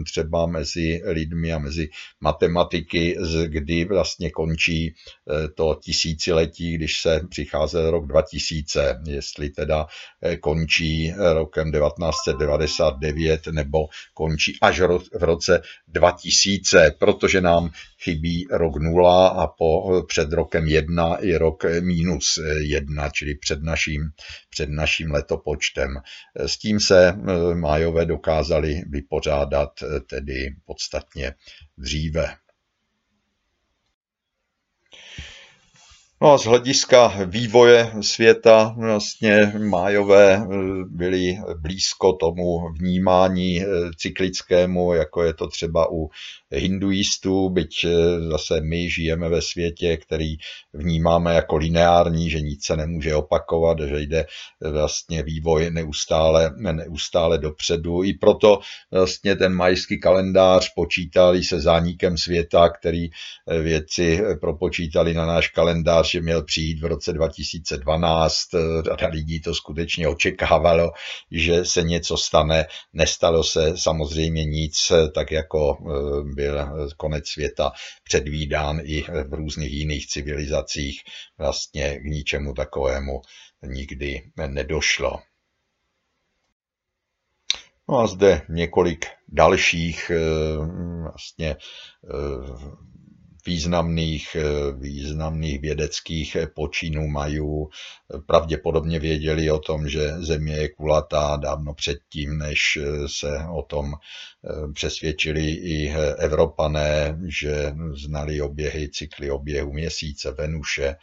[0.04, 1.90] třeba mezi lidmi a mezi
[2.22, 9.88] matematiky, kdy vlastně končí eh, to tisíciletí, když se přicházel rok 2000, jestli teda
[10.40, 17.72] končí rokem 1999 nebo končí až v roce 2000, protože nám
[18.04, 24.10] chybí rok nula a po před rokem jedna i rok minus jedna, čili před naším,
[24.50, 25.98] před naším letopočtem.
[26.36, 31.34] S tím se eh, májové dokázali vypořádat eh, tedy podstatně
[31.78, 32.36] dříve.
[36.22, 40.46] No a z hlediska vývoje světa vlastně májové eh,
[40.90, 43.62] byli blízko tomu vnímání
[43.98, 46.10] cyklickému, jako je to třeba u
[46.52, 50.36] hinduistů, byť eh, zase my žijeme ve světě, který
[50.74, 57.38] vnímáme jako lineární, že nic se nemůže opakovat, že jde eh, vlastně vývoj neustále, neustále
[57.38, 58.04] dopředu.
[58.04, 58.60] I proto
[58.92, 66.09] vlastně ten majský kalendář počítali se zánikem světa, který eh, vědci propočítali na náš kalendář,
[66.10, 68.36] že měl přijít v roce 2012.
[68.86, 70.92] Řada lidí to skutečně očekávalo,
[71.32, 72.66] že se něco stane.
[72.94, 75.78] Nestalo se samozřejmě nic, tak jako
[76.36, 77.72] byl konec světa
[78.04, 81.02] předvídán i v různých jiných civilizacích,
[81.38, 83.22] vlastně k ničemu takovému
[83.64, 85.20] nikdy nedošlo.
[87.90, 90.20] No a zde několik dalších eh,
[91.04, 91.60] vlastně eh,
[93.46, 94.38] významných,
[94.80, 97.40] významných vědeckých počinů mají.
[98.26, 102.78] Pravděpodobně věděli o tom, že Země je kulatá dávno předtím, než
[103.08, 103.94] se o tom
[104.46, 110.96] Eh, přesvědčili i Evropané, že znali oběhy, cykly oběhu měsíce, Venuše,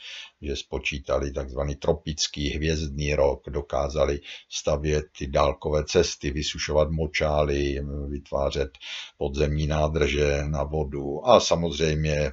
[0.43, 8.70] že spočítali takzvaný tropický hvězdný rok, dokázali stavět ty dálkové cesty, vysušovat močály, vytvářet
[9.18, 12.25] podzemní nádrže na vodu a samozřejmě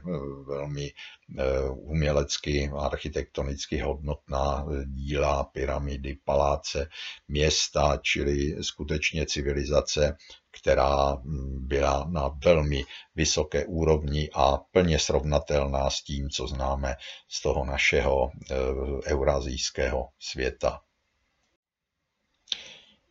[0.48, 0.92] velmi
[1.40, 6.90] eh, umělecky architektonicky hodnotná díla, pyramidy, paláce,
[7.28, 10.18] města, čili skutečně civilizace,
[10.52, 12.84] která mm, byla na velmi
[13.16, 16.96] vysoké úrovni a plně srovnatelná s tím, co známe
[17.28, 18.56] z toho našeho eh,
[19.06, 20.80] eurazijského světa.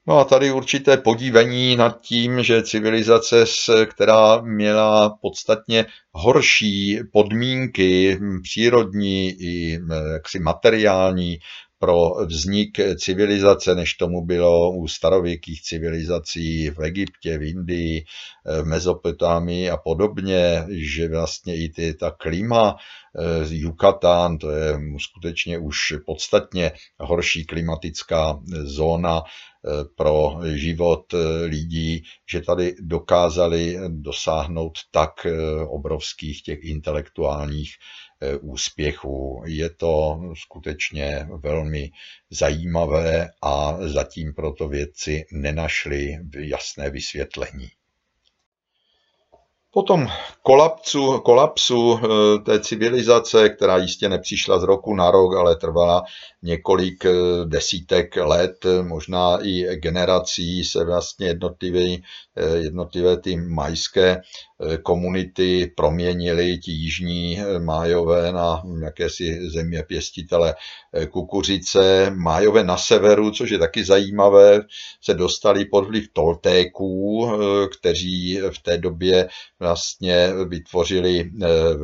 [0.07, 3.45] No a tady určité podívení nad tím, že civilizace,
[3.87, 11.39] která měla podstatně horší podmínky přírodní i hm, jaksi materiální,
[11.83, 18.05] pro vznik civilizace, než tomu bylo u starověkých civilizací v Egyptě, v Indii,
[18.63, 22.77] v Mezopotámii a podobně, že vlastně i ty, ta klima,
[23.19, 32.03] eh, Yucatán, to je skutečně už podstatně horší klimatická zóna eh, pro život eh, lidí,
[32.31, 35.27] že tady dokázali dosáhnout tak
[35.69, 39.43] obrovských těch intelektuálních Eh, úspěchu.
[39.47, 41.91] Je to skutečně velmi
[42.31, 47.69] zajímavé a zatím proto vědci nenašli jasné vysvětlení.
[49.75, 50.09] Po tom
[50.43, 56.03] kolapsu, kolapsu eh, té civilizace, která jistě nepřišla z roku na rok, ale trvala
[56.43, 57.13] několik eh,
[57.45, 62.03] desítek let, možná i generací, se vlastně jednotlivé,
[62.55, 64.21] jednotlivé ty majské
[64.83, 70.55] komunity proměnili ti jižní májové na jakési země pěstitele
[71.11, 72.11] kukuřice.
[72.11, 74.61] Májové na severu, což je taky zajímavé,
[75.01, 77.31] se dostali pod vliv Toltéků,
[77.79, 79.29] kteří v té době
[79.61, 81.31] vlastně vytvořili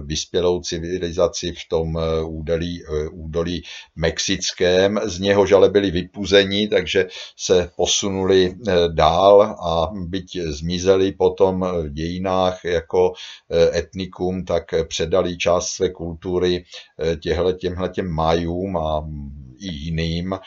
[0.07, 2.83] vyspělou civilizaci v tom údolí,
[3.13, 3.63] údolí
[3.97, 8.55] mexickém, z něhož ale byli vypuzeni, takže se posunuli
[8.89, 13.13] dál a byť zmizeli potom v dějinách jako
[13.75, 16.65] etnikum, tak předali část své kultury
[17.21, 19.09] těhle, těmhle těm majům a
[19.61, 20.39] i jiným, eh,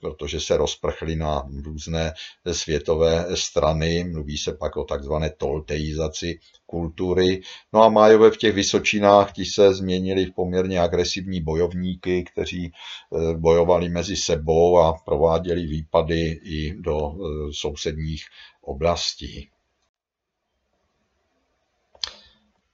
[0.00, 2.12] protože se rozprchly na různé
[2.52, 4.04] světové strany.
[4.04, 7.42] Mluví se pak o takzvané tolteizaci kultury.
[7.72, 13.34] No a Májové v těch Vysočinách ti se změnili v poměrně agresivní bojovníky, kteří eh,
[13.34, 18.24] bojovali mezi sebou a prováděli výpady i do eh, sousedních
[18.62, 19.50] oblastí.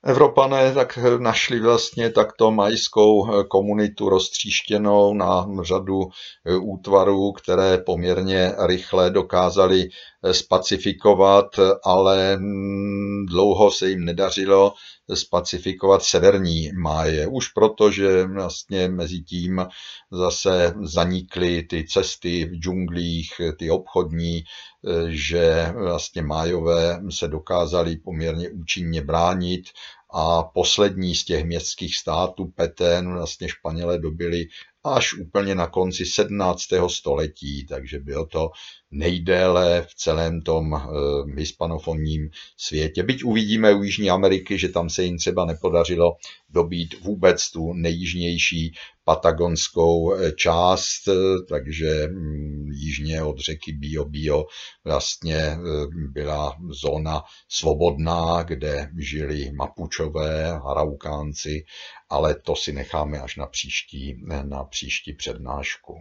[0.06, 6.00] Evropané tak našli vlastně takto majskou eh, komunitu roztříštěnou na řadu
[6.44, 9.88] eh, útvarů, které poměrně rychle dokázali
[10.22, 11.46] eh, spacifikovat,
[11.84, 14.72] ale mm, dlouho se jim nedařilo
[15.14, 17.26] spacifikovat severní máje.
[17.26, 19.66] Už proto, že vlastně mezi tím
[20.12, 24.44] zase zanikly ty cesty v džunglích, ty obchodní,
[25.08, 29.64] že vlastně májové se dokázali poměrně účinně bránit
[30.10, 34.46] a poslední z těch městských států Petén vlastně Španělé dobili
[34.84, 36.62] až úplně na konci 17.
[36.88, 38.50] století, takže bylo to
[38.90, 40.80] nejdéle v celém tom uh,
[41.36, 43.02] hispanofonním světě.
[43.02, 46.16] Byť uvidíme u Jižní Ameriky, že tam se jim třeba nepodařilo
[46.48, 48.74] dobít vůbec tu nejjižnější
[49.04, 51.12] patagonskou eh, část, eh,
[51.48, 54.44] takže mm, jižně od řeky Bio Bio
[54.84, 55.58] vlastně
[56.12, 61.64] byla zóna svobodná, kde žili Mapučové, Haraukánci,
[62.08, 65.94] ale to si necháme až na příští, na příští přednášku.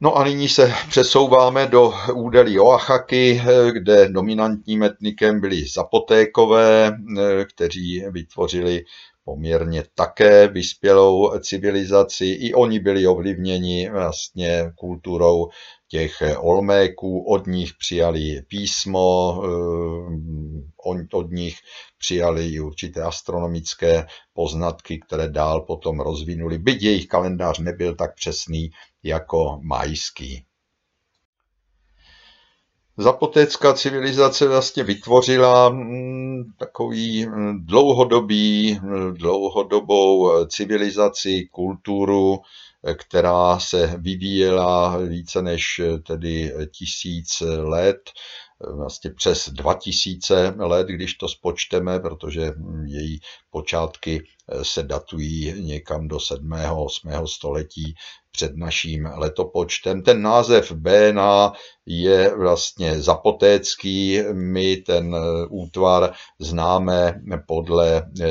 [0.00, 3.42] No a nyní se přesouváme do údelí Oaxaky,
[3.72, 6.92] kde dominantním etnikem byli zapotékové,
[7.54, 8.84] kteří vytvořili
[9.24, 12.26] poměrně také vyspělou civilizaci.
[12.26, 15.48] I oni byli ovlivněni vlastně kulturou
[15.88, 19.42] těch Olméků, od nich přijali písmo,
[20.94, 21.58] eh, od nich
[21.98, 28.70] přijali i určité astronomické poznatky, které dál potom rozvinuli, byť jejich kalendář nebyl tak přesný
[29.02, 30.44] jako majský.
[33.00, 42.38] Zapotécká civilizace vlastně vytvořila mm, takový mm, dlouhodobý, mm, dlouhodobou civilizaci, kulturu,
[42.94, 48.10] která se vyvíjela více než tedy tisíc let,
[48.60, 52.52] vlastně přes 2000 let, když to spočteme, protože
[52.86, 54.24] její počátky
[54.62, 56.52] se datují někam do 7.
[56.76, 57.10] 8.
[57.26, 57.94] století
[58.30, 60.02] před naším letopočtem.
[60.02, 61.52] Ten název BNA
[61.86, 64.22] je vlastně zapotécký.
[64.32, 65.16] My ten
[65.50, 68.26] útvar známe podle eh,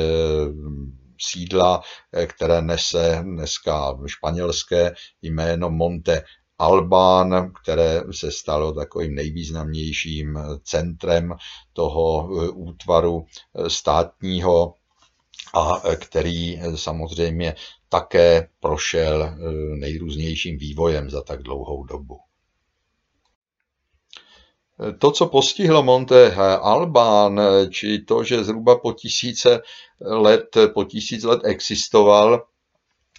[1.20, 6.22] sídla, eh, které nese dneska španělské jméno Monte
[6.58, 11.34] Albán, které se stalo takovým nejvýznamnějším centrem
[11.72, 14.74] toho eh, útvaru eh, státního
[15.54, 17.54] a který samozřejmě
[17.88, 19.34] také prošel
[19.74, 22.18] nejrůznějším vývojem za tak dlouhou dobu.
[24.98, 27.40] To, co postihlo Monte Albán,
[27.70, 29.60] či to, že zhruba po tisíce
[30.00, 32.46] let, po tisíc let existoval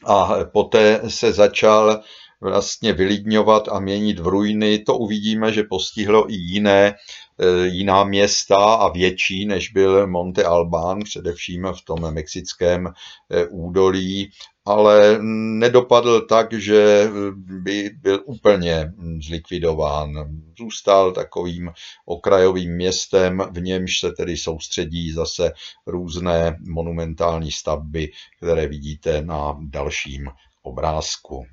[0.05, 2.01] a poté se začal
[2.41, 8.55] vlastně vylidňovat a měnit v ruiny, to uvidíme, že postihlo i jiné, e, jiná města
[8.55, 14.31] a větší, než byl Monte Albán, především v tom mexickém e, údolí
[14.69, 15.17] ale
[15.59, 17.09] nedopadl tak, že
[17.43, 18.93] by byl úplně
[19.25, 20.13] zlikvidován.
[20.59, 21.71] Zůstal takovým
[22.05, 25.51] okrajovým městem, v němž se tedy soustředí zase
[25.87, 30.29] různé monumentální stavby, které vidíte na dalším
[30.63, 31.45] obrázku.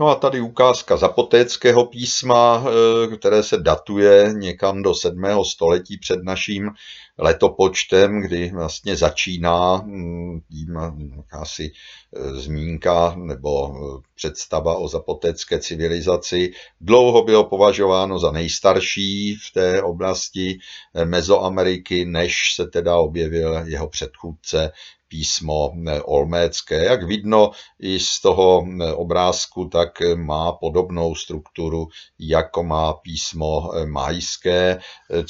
[0.00, 5.44] No a tady ukázka zapotéckého písma, eh, které se datuje někam do 7.
[5.44, 6.70] století před naším
[7.18, 10.78] letopočtem, kdy vlastně začíná hm, tím
[11.16, 11.72] jakási
[12.16, 16.52] eh, zmínka nebo eh, představa o zapotécké civilizaci.
[16.80, 20.58] Dlouho bylo považováno za nejstarší v té oblasti
[21.04, 24.72] Mezoameriky, než se teda objevil jeho předchůdce
[25.08, 25.72] písmo
[26.04, 26.84] olmécké.
[26.84, 27.50] Jak vidno
[27.80, 31.88] i z toho obrázku, tak má podobnou strukturu,
[32.18, 34.78] jako má písmo majské,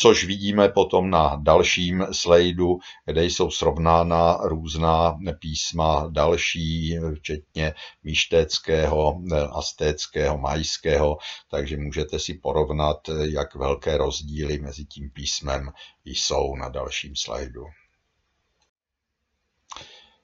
[0.01, 9.21] což vidíme potom na dalším slajdu, kde jsou srovnána různá písma další, včetně míšteckého,
[9.53, 11.17] astéckého, majského,
[11.51, 15.71] takže můžete si porovnat, jak velké rozdíly mezi tím písmem
[16.05, 17.65] jsou na dalším slajdu.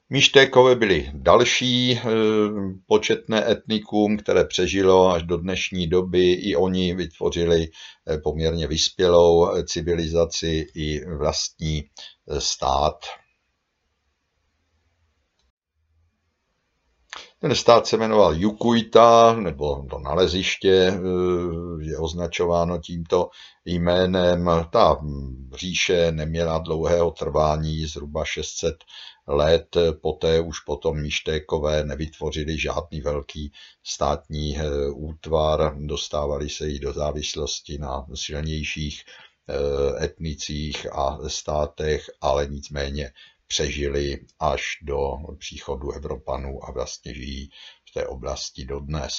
[0.09, 2.01] Myštékové byly další eh,
[2.87, 6.31] početné etnikum, které přežilo až do dnešní doby.
[6.31, 12.95] I oni vytvořili eh, poměrně vyspělou civilizaci i vlastní eh, stát.
[17.45, 20.99] Ten stát se jmenoval Jukuita, nebo to naleziště
[21.79, 23.29] je označováno tímto
[23.65, 24.49] jménem.
[24.71, 24.97] Ta
[25.55, 28.75] říše neměla dlouhého trvání, zhruba 600
[29.27, 33.51] let, poté už potom Míštékové nevytvořili žádný velký
[33.83, 39.01] státní eh, útvar, dostávali se i do závislosti na silnějších
[39.49, 43.11] eh, etnicích a státech, ale nicméně
[43.47, 47.49] přežili až do příchodu Evropanů a vlastně žijí
[47.89, 49.13] v té oblasti dodnes.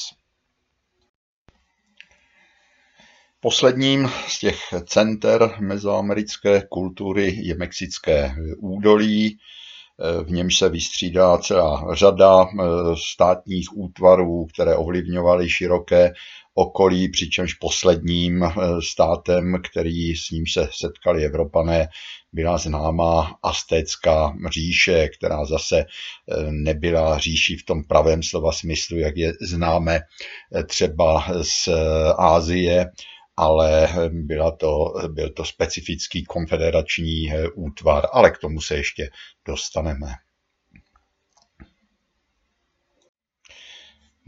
[3.41, 9.39] Posledním z těch center mezoamerické kultury je mexické údolí,
[10.25, 12.65] v němž se vystřídá celá řada eh,
[13.13, 16.13] státních útvarů, které ovlivňovaly široké
[16.55, 18.53] okolí, přičemž posledním eh,
[18.91, 21.89] státem, který s ním se setkali Evropané,
[22.33, 25.87] byla známá Astécká říše, která zase eh,
[26.51, 30.01] nebyla říší v tom pravém slova smyslu, jak je známe
[30.67, 31.69] třeba z
[32.19, 32.87] Ázie,
[33.37, 39.11] ale byla to, byl to specifický konfederační eh, útvar, ale k tomu se ještě
[39.47, 40.07] dostaneme.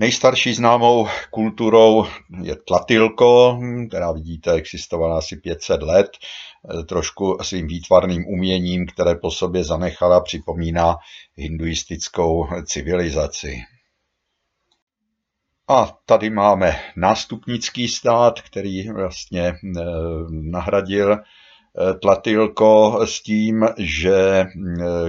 [0.01, 2.07] Nejstarší známou kulturou
[2.43, 9.31] je Tlatilko, která vidíte existovala asi 500 let, eh, trošku svým výtvarným uměním, které po
[9.31, 10.97] sobě zanechala, připomíná
[11.35, 13.57] hinduistickou civilizaci.
[15.71, 19.55] A tady máme nástupnický stát, který vlastně eh,
[20.31, 24.47] nahradil eh, Tlatilko s tím, že eh,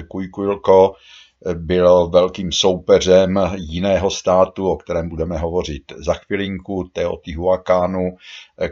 [0.08, 0.94] Kujkulko
[1.54, 8.18] bylo velkým soupeřem jiného státu, o kterém budeme hovořit za chvilinku, Teotihuacánu,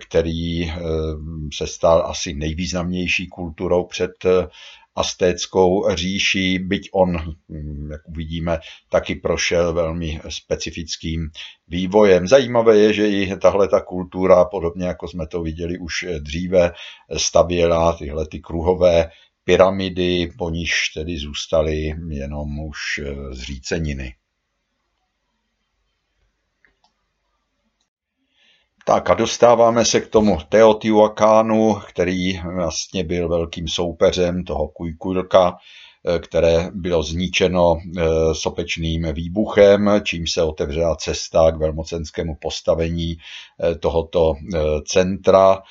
[0.08, 0.74] který
[1.54, 4.12] se stal asi nejvýznamnější kulturou před
[4.98, 7.18] astéckou říší, byť on,
[7.50, 11.30] hm, jak uvidíme, taky prošel velmi specifickým
[11.68, 12.28] vývojem.
[12.28, 16.72] Zajímavé je, že i tahle ta kultura, podobně jako jsme to viděli už dříve,
[17.18, 19.10] stavěla tyhle ty kruhové
[19.44, 22.78] pyramidy, po níž tedy zůstaly jenom už
[23.32, 24.16] zříceniny.
[28.88, 35.58] Tak a dostáváme se k tomu Teotihuacánu, který vlastně byl velkým soupeřem toho Kujkulka,
[36.16, 43.16] eh, které bylo zničeno eh, sopečným výbuchem, čím se otevřela cesta k velmocenskému postavení
[43.64, 44.34] eh, tohoto
[44.88, 45.62] centra,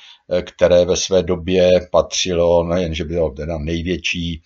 [0.41, 4.41] které ve své době patřilo nejen, že bylo teda největší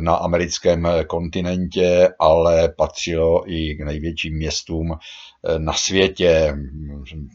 [0.00, 4.94] na americkém kontinentě, ale patřilo i k největším městům
[5.58, 6.56] na světě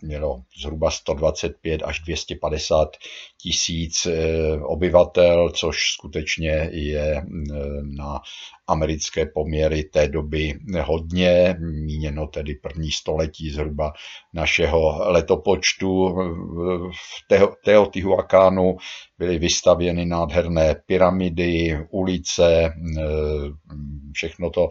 [0.01, 2.97] mělo zhruba 125 až 250
[3.41, 7.23] tisíc eh, obyvatel, což skutečně je eh,
[7.97, 8.19] na
[8.67, 13.93] americké poměry té doby hodně, míněno tedy první století zhruba
[14.33, 16.15] našeho letopočtu.
[16.91, 18.77] V Teotihuacánu
[19.17, 22.73] byly vystavěny nádherné pyramidy, ulice,
[24.13, 24.69] všechno to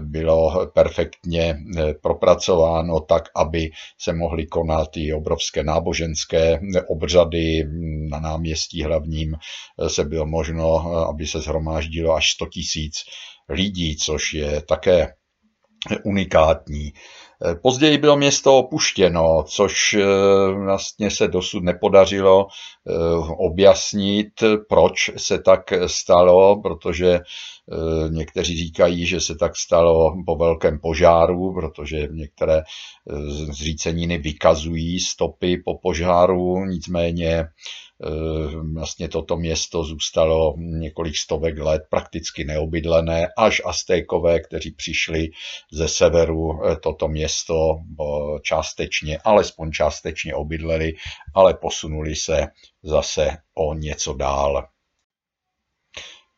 [0.00, 1.58] bylo perfektně
[2.02, 7.68] propracováno tak, aby se mohly konat i obrovské náboženské obřady.
[8.10, 9.36] Na náměstí hlavním
[9.88, 12.94] se bylo možno, aby se zhromáždilo až 100 tisíc
[13.48, 15.14] lidí, což je také
[16.04, 16.92] unikátní.
[17.62, 20.04] Později bylo město opuštěno, což eh,
[20.52, 22.92] vlastně se dosud nepodařilo eh,
[23.38, 24.28] objasnit,
[24.68, 27.20] proč se tak stalo, protože eh,
[28.10, 32.62] někteří říkají, že se tak stalo po velkém požáru, protože některé
[33.50, 37.48] zříceniny vykazují stopy po požáru, nicméně Eh,
[38.74, 45.28] vlastně toto město zůstalo několik stovek let prakticky neobydlené, až Aztékové, kteří přišli
[45.72, 47.54] ze severu eh, toto město
[48.42, 50.92] částečně, alespoň částečně obydleli,
[51.34, 52.46] ale posunuli se
[52.82, 54.68] zase o něco dál.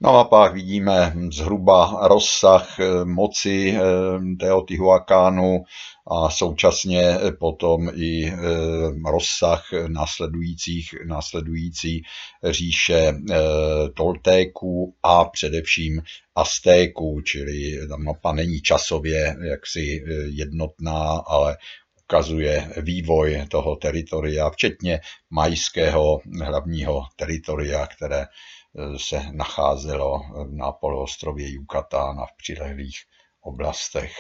[0.03, 3.81] Na mapách vidíme zhruba rozsah eh, moci eh,
[4.41, 5.65] Teotihuacánu
[6.07, 8.35] a současně potom i eh,
[9.11, 12.03] rozsah následujících, následující
[12.51, 13.13] říše
[13.95, 16.03] Toltéků a především
[16.35, 21.57] Aztéků, čili ta mapa není časově jaksi jednotná, ale
[22.05, 25.01] ukazuje vývoj toho teritoria, včetně
[25.31, 28.27] majského hlavního teritoria, které
[28.97, 30.21] se nacházelo
[30.51, 32.97] na poloostrově Yucatán a v přilehlých
[33.41, 34.13] oblastech.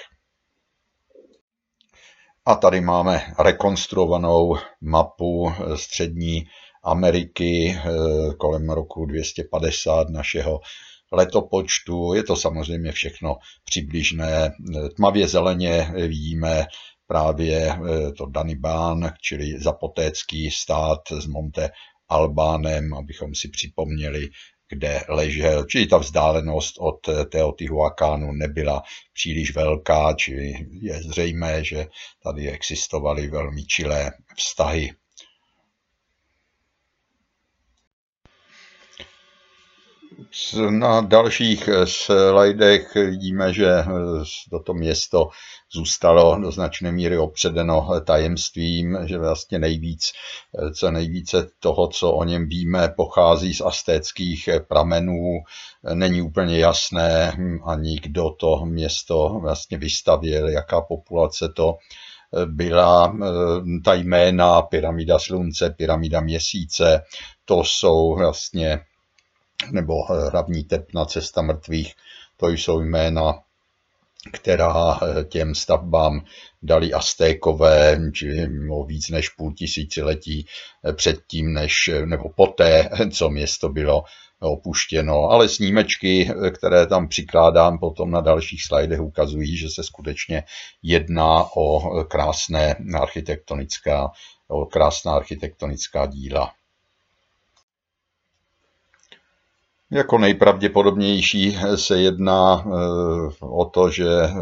[2.47, 6.45] A tady máme rekonstruovanou mapu střední
[6.83, 10.61] Ameriky eh, kolem roku 250 našeho
[11.13, 12.15] letopočtu.
[12.15, 14.53] Je to samozřejmě všechno přibližné.
[14.97, 16.67] Tmavě zeleně vidíme
[17.07, 21.71] právě eh, to Danibán, čili zapotécký stát z Monte
[22.13, 24.29] Albánem, abychom si připomněli,
[24.69, 25.65] kde ležel.
[25.65, 28.83] Čili ta vzdálenost od Teotihuacánu nebyla
[29.13, 31.87] příliš velká, čili je zřejmé, že
[32.23, 34.91] tady existovaly velmi čilé vztahy
[40.71, 43.85] Na dalších eh, slajdech vidíme, že eh,
[44.51, 45.29] toto město
[45.73, 50.13] zůstalo do značné míry opředeno tajemstvím, že vlastně nejvíc,
[50.59, 55.39] eh, co nejvíce toho, co o něm víme, pochází z astéckých pramenů.
[55.95, 61.77] Není úplně jasné hm, ani kdo to město vlastně vystavil, jaká populace to
[62.47, 63.17] byla
[63.85, 67.03] ta jména pyramida slunce, pyramida měsíce,
[67.45, 68.81] to jsou vlastně
[69.71, 71.95] nebo eh, hlavní tepna cesta mrtvých,
[72.37, 73.35] to jsou jména,
[74.33, 76.25] která eh, těm stavbám
[76.63, 80.47] dali Aztékové, čili o víc než půl tisíciletí
[80.85, 84.05] eh, předtím, než, nebo poté, co město bylo
[84.41, 90.45] opuštěno, ale snímečky, které tam přikládám potom na dalších slajdech, ukazují, že se skutečně
[90.83, 94.11] jedná o krásné architektonická,
[94.49, 96.53] o krásná architektonická díla.
[99.93, 102.71] Jako nejpravděpodobnější se jedná eh,
[103.41, 104.33] o to, že eh,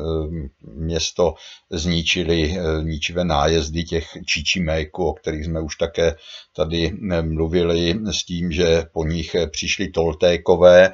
[0.63, 1.35] město
[1.71, 6.15] zničili eh, ničivé nájezdy těch čičiméků, o kterých jsme už také
[6.57, 6.93] tady
[7.23, 10.93] mluvili, s tím, že po nich přišli Toltékové,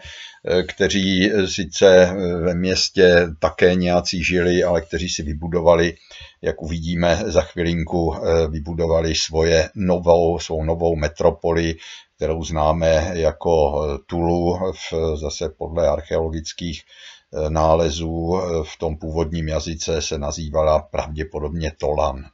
[0.68, 5.94] kteří sice ve městě také nějací žili, ale kteří si vybudovali,
[6.42, 8.14] jak uvidíme za chvilinku,
[8.50, 11.76] vybudovali svoje novou, svou novou metropoli,
[12.16, 20.02] kterou známe jako Tulu, v, zase podle archeologických eh, nálezů eh, v tom původním jazyce
[20.02, 22.24] se nazývala pravděpodobně Tolan.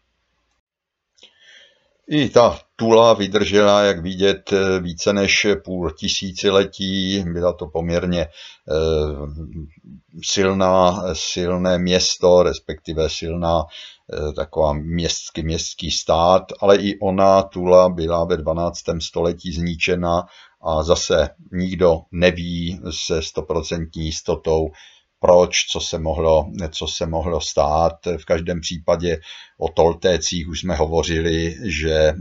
[2.08, 4.50] I ta Tula vydržela, jak vidět,
[4.80, 7.24] více než půl tisíciletí.
[7.32, 8.28] Byla to poměrně eh,
[10.22, 18.24] silná, silné město, respektive silná eh, taková městský, městský stát, ale i ona, Tula, byla
[18.24, 18.78] ve 12.
[19.00, 20.24] století zničena
[20.62, 24.68] a zase nikdo neví se stoprocentní jistotou,
[25.22, 28.06] proč, co se, mohlo, co se mohlo stát.
[28.16, 29.18] V každém případě
[29.58, 32.14] o Toltécích už jsme hovořili, že eh,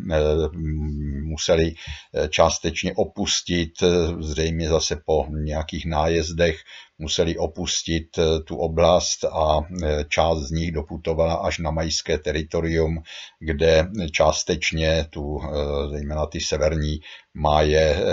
[1.24, 3.88] museli eh, částečně opustit, eh,
[4.20, 6.60] zřejmě zase po nějakých nájezdech,
[6.97, 8.08] museli opustit
[8.45, 9.60] tu oblast a
[10.10, 13.02] část z nich doputovala až na majské teritorium,
[13.39, 15.41] kde částečně tu,
[15.89, 16.99] zejména ty severní
[17.34, 18.04] máje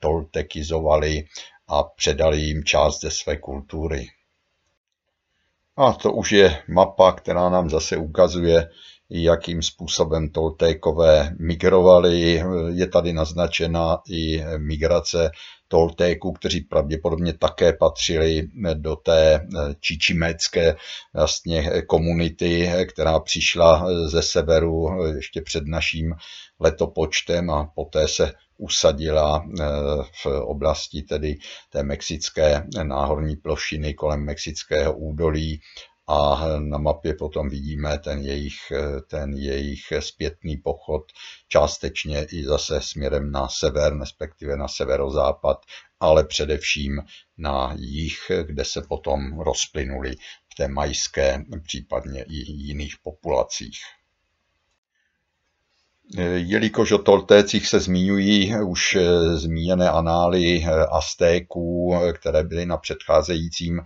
[0.00, 1.24] toltekizovali
[1.68, 4.06] a předali jim část ze své kultury.
[5.76, 8.68] A to už je mapa, která nám zase ukazuje,
[9.10, 12.42] jakým způsobem Toltékové migrovali.
[12.74, 15.30] Je tady naznačena i migrace
[15.68, 19.48] Toltéků, kteří pravděpodobně také patřili do té
[19.80, 20.76] čičimécké
[21.14, 26.14] vlastně komunity, která přišla ze severu ještě před naším
[26.60, 29.64] letopočtem a poté se usadila eh,
[30.24, 31.38] v oblasti tedy
[31.70, 35.60] té mexické náhorní plošiny kolem mexického údolí
[36.08, 38.72] a na mapě potom vidíme ten jejich,
[39.10, 41.02] ten jejich zpětný pochod
[41.48, 45.58] částečně i zase směrem na sever, respektive na severozápad,
[46.00, 47.02] ale především
[47.38, 50.14] na jih, kde se potom rozplynuli
[50.52, 53.78] v té majské, případně i jiných populacích.
[56.36, 62.76] Jelikož o Toltécích se zmiňují už eh, zmíněné anály eh, Aztéků, eh, které byly na
[62.76, 63.80] předcházejícím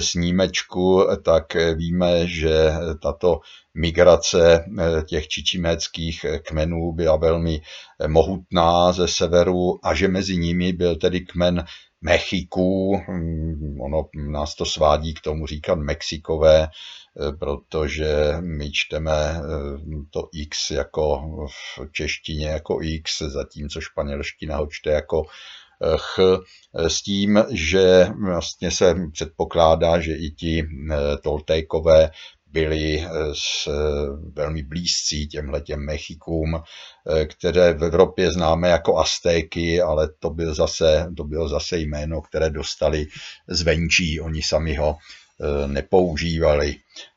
[0.00, 3.40] snímečku, tak víme, že tato
[3.74, 4.64] migrace
[5.06, 7.60] těch čičiméckých kmenů byla velmi
[8.06, 11.64] mohutná ze severu a že mezi nimi byl tedy kmen
[12.00, 12.96] Mechiků.
[13.08, 16.68] Hm, ono nás to svádí k tomu říkat Mexikové,
[17.38, 19.40] protože my čteme
[20.10, 25.24] to X jako v češtině jako X, zatímco španělština ho čte jako
[25.96, 26.18] ch,
[26.74, 30.68] s tím, že vlastně se předpokládá, že i ti
[31.22, 32.10] Toltékové
[32.50, 33.72] byli eh, s, eh,
[34.32, 41.08] velmi blízcí těmhletěm Mechikům, eh, které v Evropě známe jako Aztéky, ale to, byl zase,
[41.16, 43.06] to bylo zase jméno, které dostali
[43.48, 44.96] zvenčí, oni sami ho
[45.66, 46.76] nepoužívali.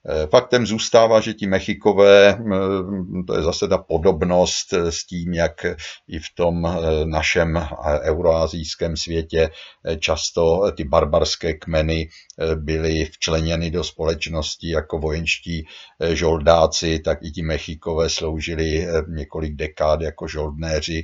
[0.10, 5.34] Eh, faktem zůstává, že ti Mechikové, eh, to je zase ta podobnost eh, s tím,
[5.34, 5.66] jak
[6.08, 7.68] i v tom našem
[8.02, 9.50] euroazijském světě
[10.00, 12.10] často ty barbarské kmeny
[12.56, 15.68] byly včleněny do společnosti jako vojenští
[16.14, 21.04] žoldáci, tak i ti Mechikové sloužili několik dekád jako žoldnéři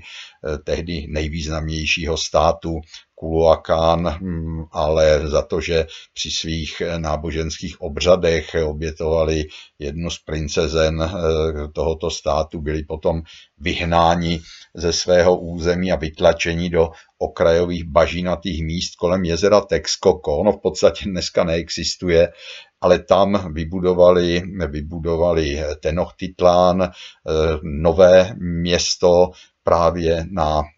[0.63, 2.81] tehdy nejvýznamnějšího státu
[3.19, 9.45] Kuluakán, hm, ale za to, že při svých náboženských obřadech obětovali
[9.79, 13.21] jednu z princezen eh, tohoto státu, byli potom
[13.57, 14.41] vyhnáni
[14.73, 20.31] ze svého území a vytlačeni do okrajových bažinatých míst kolem jezera Texcoco.
[20.31, 22.29] Ono v podstatě dneska neexistuje,
[22.81, 26.89] ale tam vybudovali, vybudovali Tenochtitlán, eh,
[27.63, 29.29] nové město
[29.63, 30.76] právě na eh,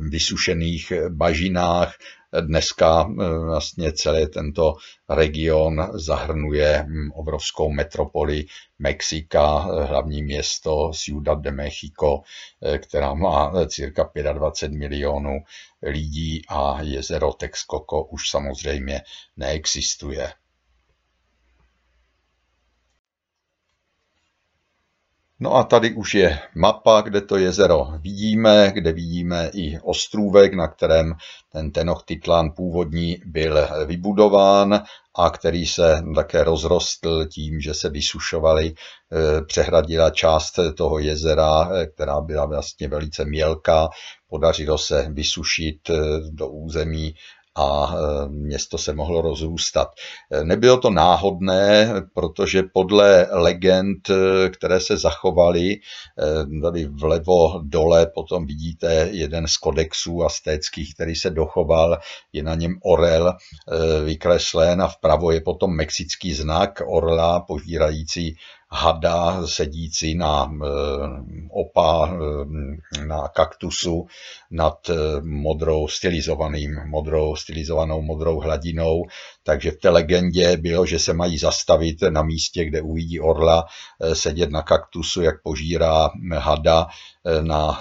[0.00, 1.94] vysušených bažinách
[2.40, 4.74] Dneska eh, vlastně celý tento
[5.08, 8.44] region zahrnuje hm, obrovskou metropoli
[8.78, 12.22] Mexika, eh, hlavní město Ciudad de Mexico,
[12.62, 15.38] eh, která má cirka 25 milionů
[15.82, 19.02] lidí a jezero Texcoco už samozřejmě
[19.36, 20.32] neexistuje.
[25.42, 30.68] No a tady už je mapa, kde to jezero vidíme, kde vidíme i ostrůvek, na
[30.68, 31.14] kterém
[31.52, 34.82] ten Tenochtitlan původní byl vybudován
[35.16, 41.86] a který se také rozrostl tím, že se vysušovali, eh, přehradila část toho jezera, eh,
[41.86, 43.88] která byla vlastně velice mělká.
[44.28, 47.14] Podařilo se vysušit eh, do území
[47.54, 49.88] a e, město se mohlo rozrůstat.
[50.30, 55.76] E, nebylo to náhodné, protože podle legend, e, které se zachovaly,
[56.62, 61.98] tady vlevo dole potom vidíte jeden z kodexů astéckých, který se dochoval,
[62.32, 63.32] je na něm orel
[64.04, 68.36] vykreslen a vpravo je potom mexický znak orla požírající
[68.72, 70.68] hada sedící na eh,
[71.50, 74.06] opa, eh, na kaktusu
[74.50, 79.04] nad eh, modrou stylizovaným, modrou stylizovanou modrou hladinou.
[79.42, 83.64] Takže v té legendě bylo, že se mají zastavit na místě, kde uvidí orla,
[84.12, 86.86] sedět na kaktusu, jak požírá hada
[87.40, 87.80] na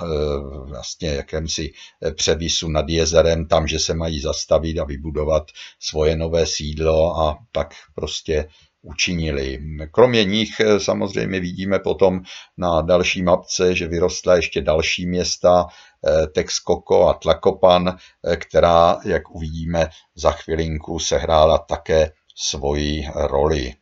[0.65, 1.71] vlastně jakémsi
[2.15, 5.43] převisu nad jezerem, tam, že se mají zastavit a vybudovat
[5.79, 8.47] svoje nové sídlo a tak prostě
[8.81, 9.59] učinili.
[9.91, 12.21] Kromě nich eh, samozřejmě vidíme potom
[12.57, 17.97] na další mapce, že vyrostla ještě další města, eh, Texcoco a Tlacopan, eh,
[18.37, 23.73] která, jak uvidíme za chvilinku, sehrála také svoji roli.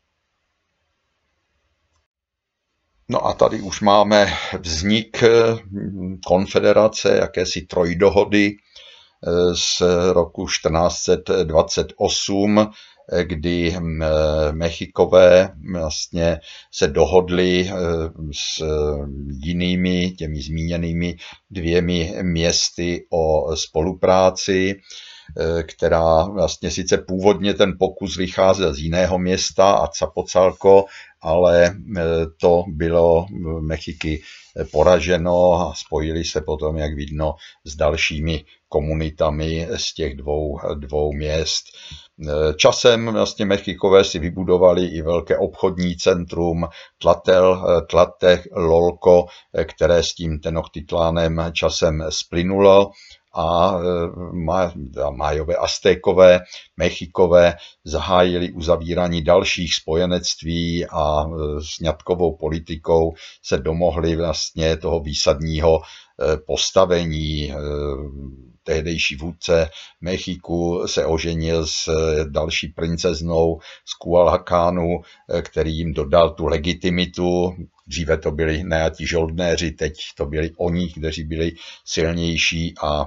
[3.12, 5.24] No a tady už máme vznik
[6.26, 8.56] konfederace, jakési trojdohody
[9.54, 9.82] z
[10.14, 12.72] roku 1428,
[13.24, 14.04] kdy hm,
[14.52, 16.40] Mechikové vlastně
[16.72, 17.74] se dohodli eh,
[18.34, 18.64] s
[19.44, 21.16] jinými těmi zmíněnými
[21.52, 24.76] dvěmi městy o spolupráci,
[25.64, 30.86] která vlastně sice původně ten pokus vycházel z jiného města, Acapocalco,
[31.22, 31.76] ale
[32.42, 33.26] to bylo
[33.60, 34.22] Mechiky
[34.72, 41.66] poraženo a spojili se potom, jak vidno, s dalšími komunitami z těch dvou, dvou měst.
[42.56, 46.68] Časem vlastně Mechikové si vybudovali i velké obchodní centrum
[46.98, 49.26] Tlatel, Tlatech, Lolko,
[49.64, 52.92] které s tím Tenochtitlánem časem splynulo.
[53.34, 53.80] A
[55.10, 56.40] Májové Aztékové,
[56.78, 61.26] Mechikové zahájili uzavírání dalších spojenectví a
[61.60, 61.80] s
[62.40, 63.14] politikou
[63.44, 66.09] se domohli vlastně toho výsadního eh,
[66.46, 67.56] postavení eh,
[68.64, 69.70] tehdejší vůdce
[70.02, 77.54] Mechiku se oženil s eh, další princeznou z Kualhakánu, eh, který jim dodal tu legitimitu,
[77.90, 81.52] Dříve to byli najatí žoldnéři, teď to byli oni, kteří byli
[81.86, 83.06] silnější a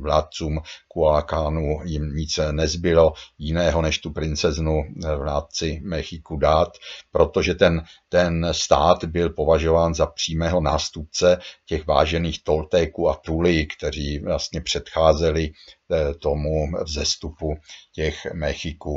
[0.00, 4.82] vládcům Kualákánu jim nic nezbylo jiného, než tu princeznu
[5.16, 6.68] vládci Mechiku dát,
[7.10, 14.18] protože ten, ten stát byl považován za přímého nástupce těch vážených Toltéků a Tuli, kteří
[14.18, 17.54] vlastně předcházeli eh, tomu vzestupu
[17.92, 18.94] těch Mechiků.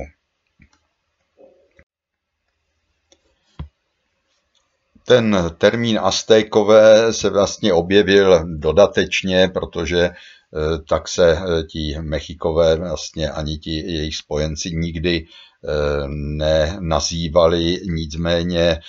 [5.06, 10.14] Ten termín Aztékové se vlastně objevil dodatečně, protože eh,
[10.90, 15.26] tak se eh, ti Mechikové vlastně ani ti jejich spojenci nikdy
[16.08, 18.80] nenazývali, nicméně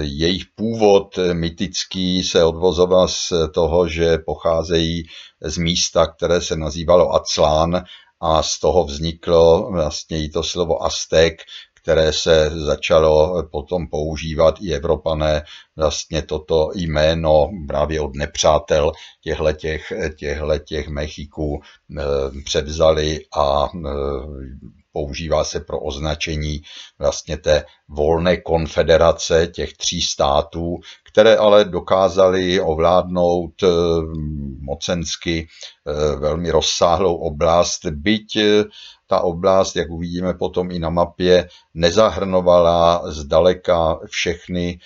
[0.00, 5.02] jejich původ mytický se odvozoval z toho, že pocházejí
[5.40, 7.84] z místa, které se nazývalo Aclán
[8.20, 11.40] a z toho vzniklo vlastně i to slovo Aztek,
[11.82, 15.42] které se začalo potom používat i Evropané,
[15.76, 19.52] vlastně toto jméno právě od nepřátel těchto
[20.64, 21.60] těch Mechiků
[21.98, 22.02] eh,
[22.44, 23.90] převzali a eh,
[24.92, 26.62] používá se pro označení
[26.98, 30.76] vlastně té volné konfederace těch tří států,
[31.12, 33.66] které ale dokázaly ovládnout eh,
[34.60, 38.64] mocensky eh, velmi rozsáhlou oblast, byť eh,
[39.06, 44.78] ta oblast, jak uvidíme potom i na mapě, nezahrnovala zdaleka všechny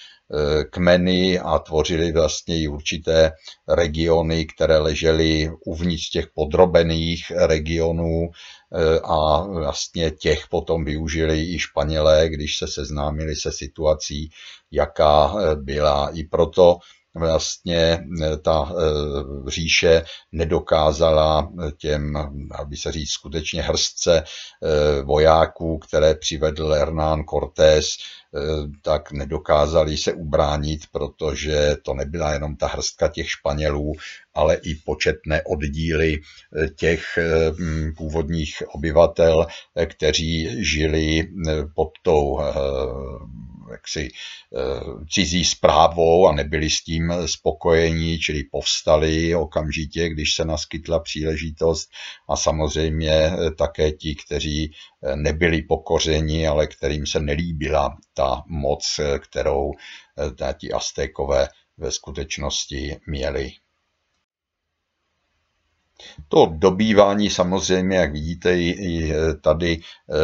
[0.70, 3.32] kmeny a tvořily vlastně i určité
[3.68, 8.30] regiony, které ležely uvnitř těch podrobených regionů
[9.04, 14.30] a vlastně těch potom využili i Španělé, když se seznámili se situací,
[14.70, 16.10] jaká eh, byla.
[16.14, 16.78] I proto
[17.14, 18.72] vlastně eh, ta
[19.46, 22.16] říše nedokázala těm,
[22.54, 24.24] aby se říct, skutečně hrstce
[25.04, 27.86] vojáků, které přivedl Hernán Cortés,
[28.82, 33.92] tak nedokázali se ubránit, protože to nebyla jenom ta hrstka těch Španělů,
[34.34, 37.52] ale i početné oddíly eh, těch eh,
[37.96, 39.46] původních obyvatel,
[39.76, 41.28] eh, kteří žili
[41.74, 42.40] pod tou
[43.70, 44.08] jaksi
[45.10, 51.90] cizí zprávou a nebyli s tím spokojení, čili povstali okamžitě, když se naskytla příležitost
[52.28, 54.72] a samozřejmě také ti, kteří
[55.14, 59.72] nebyli pokořeni, ale kterým se nelíbila ta moc, kterou
[60.58, 63.52] ti Aztékové ve skutečnosti měli.
[66.28, 70.14] To dobývání samozřejmě, jak vidíte, i tady eh,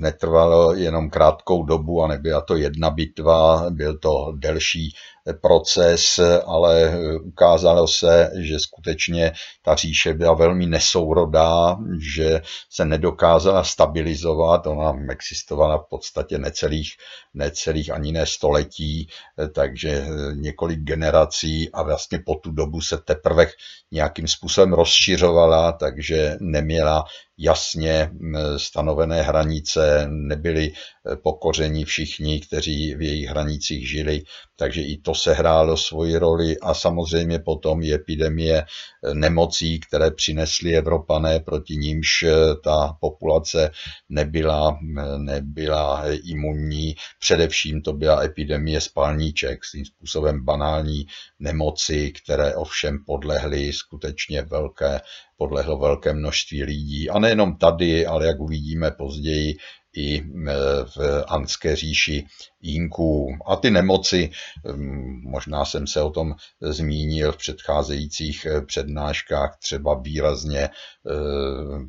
[0.00, 4.94] netrvalo jenom krátkou dobu a nebyla to jedna bitva, byl to delší
[5.40, 6.92] proces, ale
[7.24, 11.76] ukázalo se, že skutečně ta říše byla velmi nesourodá,
[12.14, 16.90] že se nedokázala stabilizovat, ona existovala v podstatě necelých,
[17.34, 19.08] necelých ani ne století,
[19.54, 23.46] takže několik generací a vlastně po tu dobu se teprve
[23.92, 27.04] nějakým způsobem rozšiřovala, takže neměla
[27.38, 28.10] jasně
[28.56, 34.22] stanovené hranice, nebyli e, pokoření všichni, kteří v jejich hranicích žili,
[34.56, 38.64] takže i to se hrálo svoji roli a samozřejmě potom i epidemie e,
[39.14, 42.32] nemocí, které přinesly Evropané, proti nímž e,
[42.64, 43.70] ta populace
[44.08, 44.78] nebyla,
[45.16, 46.94] nebyla imunní.
[47.20, 51.06] Především to byla epidemie spalníček, svým způsobem banální
[51.38, 55.00] nemoci, které ovšem podlehly skutečně velké
[55.42, 57.10] podlehlo velké množství lidí.
[57.10, 59.56] A nejenom tady, ale jak uvidíme později,
[59.96, 60.22] i e,
[60.84, 62.26] v Anské říši
[62.60, 63.36] Jinků.
[63.46, 64.30] A ty nemoci,
[65.22, 70.70] možná jsem se o tom zmínil v předcházejících e, přednáškách, třeba výrazně e,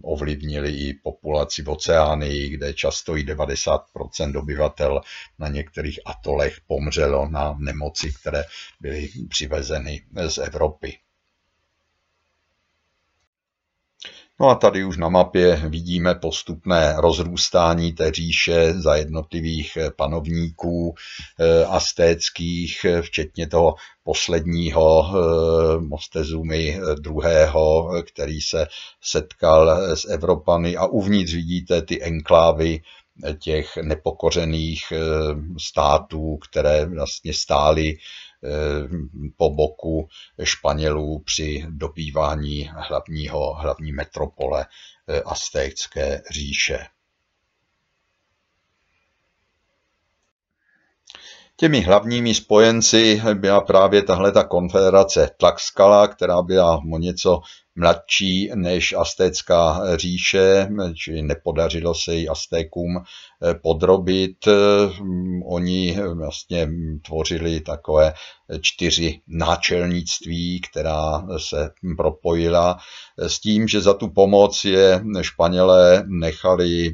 [0.02, 5.02] ovlivnili i populaci v oceánii, kde často i 90% obyvatel
[5.40, 8.44] na některých atolech pomřelo na nemoci, které
[8.82, 10.98] byly přivezeny z Evropy.
[14.42, 20.96] No a tady už na mapě vidíme postupné rozrůstání té říše za jednotlivých eh, panovníků
[21.40, 25.14] eh, astéckých, eh, včetně toho posledního
[25.80, 28.68] Mostezumy druhého, který se
[29.02, 30.78] setkal s Evropany.
[30.78, 32.82] A uvnitř vidíte ty enklávy
[33.40, 34.94] těch nepokořených
[35.58, 37.98] států, které vlastně stály
[39.38, 40.08] po boku
[40.44, 44.66] Španělů při dobývání hlavního, hlavní metropole
[45.08, 46.88] eh, Aztécké říše.
[51.56, 57.42] Těmi hlavními spojenci byla právě tahle ta konfederace Tlaxcala, která byla o něco
[57.76, 64.38] mladší než Aztécká říše, čili nepodařilo se jí Aztékům eh, podrobit.
[65.46, 66.70] Oni vlastně
[67.06, 68.14] tvořili takové
[68.62, 72.78] čtyři náčelnictví, která se propojila
[73.18, 76.92] s tím, že za tu pomoc je Španělé nechali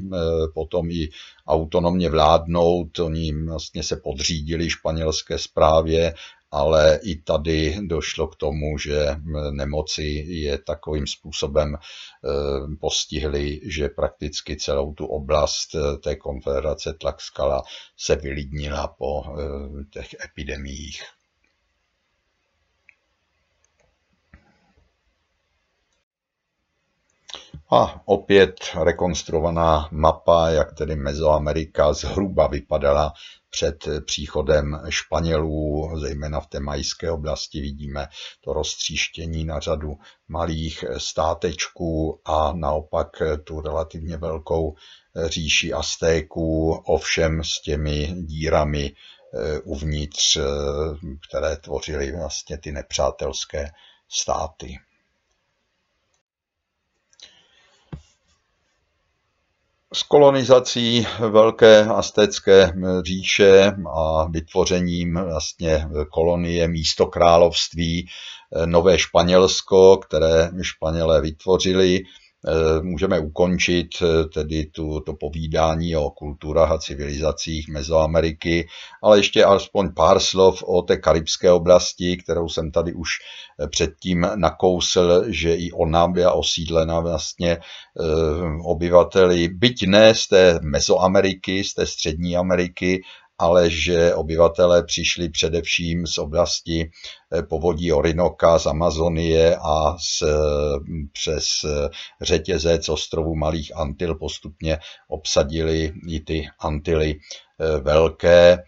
[0.54, 1.08] potom i
[1.46, 6.14] autonomně vládnout, oni vlastně se podřídili španělské správě
[6.50, 9.06] ale i tady došlo k tomu, že
[9.50, 17.62] nemoci je takovým způsobem eh, postihly, že prakticky celou tu oblast eh, té konfederace Tlaxcala
[17.96, 21.02] se vylidnila po eh, těch epidemiích.
[27.72, 33.12] A opět rekonstruovaná mapa, jak tedy Mezoamerika zhruba vypadala
[33.50, 38.06] před příchodem Španělů, zejména v té majské oblasti vidíme
[38.40, 39.92] to roztříštění na řadu
[40.28, 43.08] malých státečků a naopak
[43.44, 44.74] tu relativně velkou
[45.26, 48.92] říši Aztéků, ovšem s těmi dírami
[49.34, 50.42] eh, uvnitř, eh,
[51.28, 53.70] které tvořily vlastně ty nepřátelské
[54.08, 54.76] státy.
[59.94, 62.72] S kolonizací velké aztécké
[63.04, 68.08] říše a vytvořením vlastně kolonie místo království
[68.66, 72.29] Nové Španělsko, které Španělé vytvořili, Eh,
[72.82, 78.68] můžeme ukončit eh, tedy tu, to povídání o kulturách a civilizacích Mezoameriky,
[79.02, 83.08] ale ještě alespoň pár slov o té karibské oblasti, kterou jsem tady už
[83.60, 87.58] eh, předtím nakousl, že i ona byla osídlena vlastně
[88.64, 93.02] obyvateli, byť ne z té Mezoameriky, z té střední Ameriky,
[93.40, 96.90] ale že obyvatelé přišli především z oblasti
[97.32, 100.22] eh, povodí Orinoka, z Amazonie a z,
[101.12, 101.88] přes eh,
[102.20, 108.58] řetězec ostrovů Malých Antil postupně obsadili i ty Antily eh, velké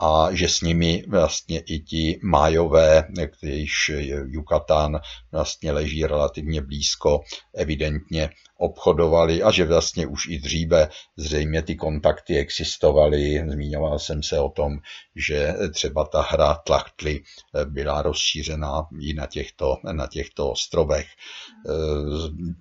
[0.00, 3.04] a že s nimi vlastně i ti májové,
[3.40, 3.90] když
[4.26, 5.00] Yucatán
[5.32, 7.20] vlastně leží relativně blízko,
[7.54, 13.44] evidentně obchodovali a že vlastně už i dříve zřejmě ty kontakty existovaly.
[13.48, 14.78] Zmíňoval jsem se o tom,
[15.16, 17.20] že třeba ta hra Tlachtli
[17.64, 21.06] byla rozšířena i na těchto, na těchto ostrovech.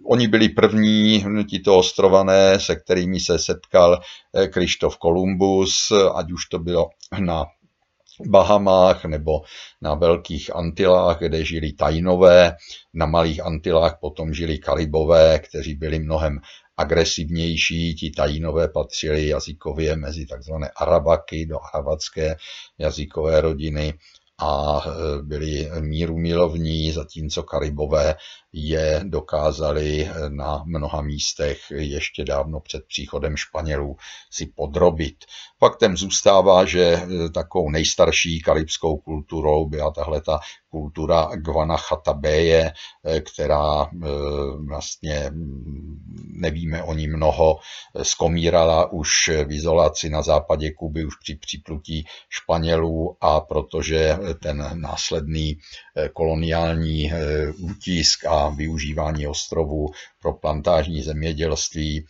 [0.06, 4.00] Oni byli první, tito ostrované, se kterými se setkal
[4.48, 7.46] Krištof Kolumbus, ať už to bylo na
[8.26, 9.42] Bahamách nebo
[9.82, 12.56] na Velkých Antilách, kde žili tajnové,
[12.94, 16.40] na Malých Antilách potom žili Karibové, kteří byli mnohem
[16.78, 22.36] agresivnější, ti tajinové patřili jazykově mezi takzvané Arabaky do arabské
[22.78, 23.94] jazykové rodiny
[24.38, 28.16] a e, byli míru milovní, zatímco Karibové
[28.54, 33.98] je dokázali na mnoha místech ještě dávno před příchodem Španělů
[34.32, 35.26] si podrobit.
[35.60, 40.40] Faktem zůstává, že e, takovou nejstarší karibskou kulturou byla tahle ta
[40.70, 42.72] kultura Guanachatabéje,
[43.06, 43.88] e, která e,
[44.68, 45.32] vlastně
[46.34, 47.58] nevíme o ní mnoho,
[48.02, 49.10] skomírala už
[49.48, 55.58] v izolaci na západě Kuby už při připlutí Španělů a protože ten následný
[56.14, 57.12] koloniální
[57.60, 59.88] útisk a využívání ostrovů
[60.22, 62.06] pro plantážní zemědělství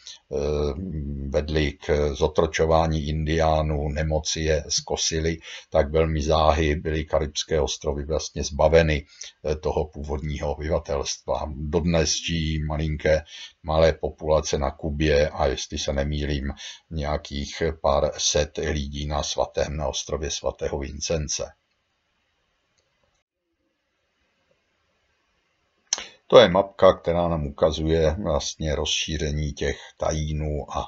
[1.30, 3.08] vedly k zotročování
[3.38, 5.38] indiánů, nemoci je zkosily,
[5.70, 11.50] tak velmi záhy byly Karibské ostrovy vlastně zbaveny eh, toho původního obyvatelstva.
[11.56, 13.22] Dodnes žijí malinké
[13.64, 16.54] malé populace na Kubě a jestli se nemýlím,
[16.90, 21.44] nějakých pár set lidí na svatém, na ostrově svatého Vincence.
[26.28, 30.86] To je mapka, která nám ukazuje vlastně rozšíření těch tajínů a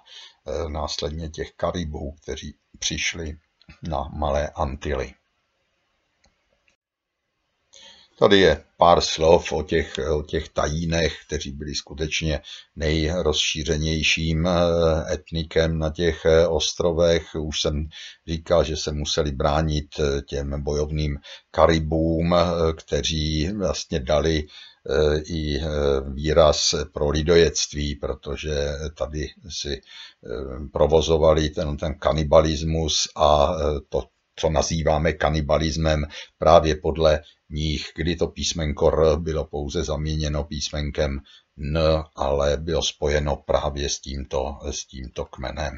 [0.67, 3.37] následně těch karibů, kteří přišli
[3.89, 5.13] na Malé Antily.
[8.19, 12.41] Tady je pár slov o těch, o těch tajínech, kteří byli skutečně
[12.75, 14.51] nejrozšířenějším e,
[15.13, 17.35] etnikem na těch e, ostrovech.
[17.35, 17.89] Už jsem
[18.27, 19.87] říkal, že se museli bránit
[20.25, 21.17] těm bojovným
[21.51, 22.35] karibům,
[22.75, 24.68] kteří vlastně dali Eh,
[25.25, 25.65] i eh,
[26.13, 30.29] výraz pro lidojectví, protože tady si eh,
[30.73, 33.55] provozovali ten, ten kanibalismus a
[33.89, 34.03] to,
[34.35, 36.05] co nazýváme kanibalismem,
[36.37, 41.19] právě podle nich, kdy to písmenko R bylo pouze zaměněno písmenkem
[41.57, 41.79] N,
[42.15, 45.73] ale bylo spojeno právě s tímto, s tímto kmenem.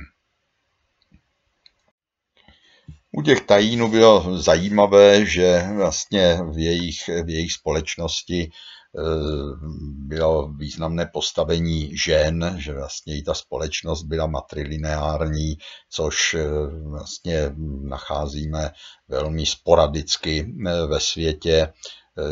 [3.12, 8.52] U těch tajínů bylo zajímavé, že vlastně v jejich, v jejich společnosti
[9.94, 15.58] bylo významné postavení žen, že vlastně i ta společnost byla matrilineární,
[15.90, 16.36] což
[16.84, 17.52] vlastně
[17.82, 18.72] nacházíme
[19.08, 20.54] velmi sporadicky
[20.88, 21.74] ve světě,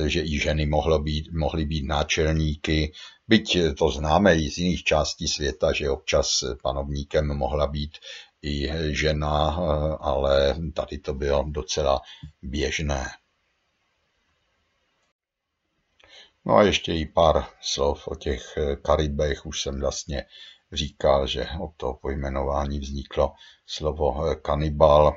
[0.06, 2.94] že i ženy mohly být, mohly být náčelníky,
[3.28, 7.92] byť to známe i z jiných částí světa, že občas panovníkem mohla být
[8.42, 9.50] i žena,
[10.00, 12.02] ale tady to bylo docela
[12.42, 13.06] běžné.
[16.50, 19.46] No a ještě i pár slov o těch Karibech.
[19.46, 20.26] Už jsem vlastně
[20.72, 23.34] říkal, že od toho pojmenování vzniklo
[23.66, 25.16] slovo kanibal.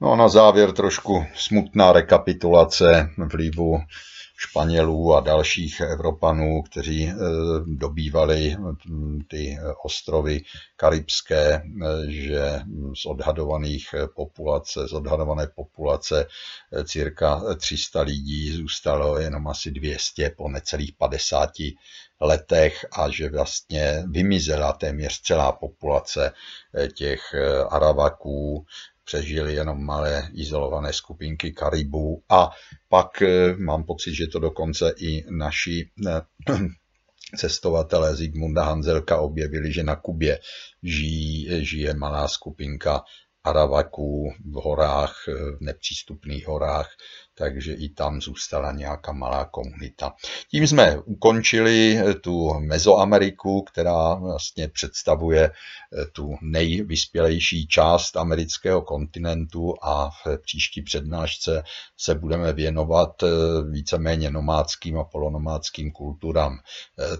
[0.00, 3.78] No a na závěr trošku smutná rekapitulace vlivu
[4.40, 7.14] Španělů a dalších Evropanů, kteří eh,
[7.66, 10.42] dobývali hm, ty ostrovy
[10.76, 11.62] karibské, eh,
[12.08, 12.60] že
[12.94, 16.26] z odhadovaných populace, z odhadované populace
[16.72, 21.50] eh, cirka 300 lidí zůstalo jenom asi 200 po necelých 50
[22.20, 26.32] letech a že vlastně vymizela téměř celá populace
[26.94, 27.34] těch
[27.70, 28.66] Aravaků,
[29.08, 32.22] přežili jenom malé izolované skupinky Karibů.
[32.28, 32.50] A
[32.88, 36.20] pak eh, mám pocit, že to dokonce i naši eh,
[37.36, 40.38] cestovatelé Zigmunda Hanzelka objevili, že na Kubě
[40.82, 43.02] žijí, žije malá skupinka
[43.44, 46.90] Aravaků v horách, eh, v nepřístupných horách,
[47.38, 50.14] takže i tam zůstala nějaká malá komunita.
[50.50, 59.74] Tím jsme ukončili eh, tu Mezoameriku, která vlastně představuje eh, tu nejvyspělejší část amerického kontinentu
[59.82, 61.62] a v příští přednášce
[61.96, 63.22] se budeme věnovat
[63.70, 66.58] víceméně nomádským a polonomádským kulturám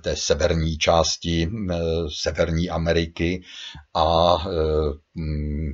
[0.03, 1.51] té severní části
[2.23, 3.43] Severní Ameriky
[3.95, 4.37] a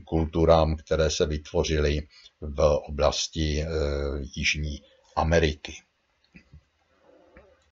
[0.05, 2.03] kulturám, které se vytvořily
[2.47, 3.67] v oblasti eh,
[4.37, 4.83] Jižní
[5.17, 5.75] Ameriky.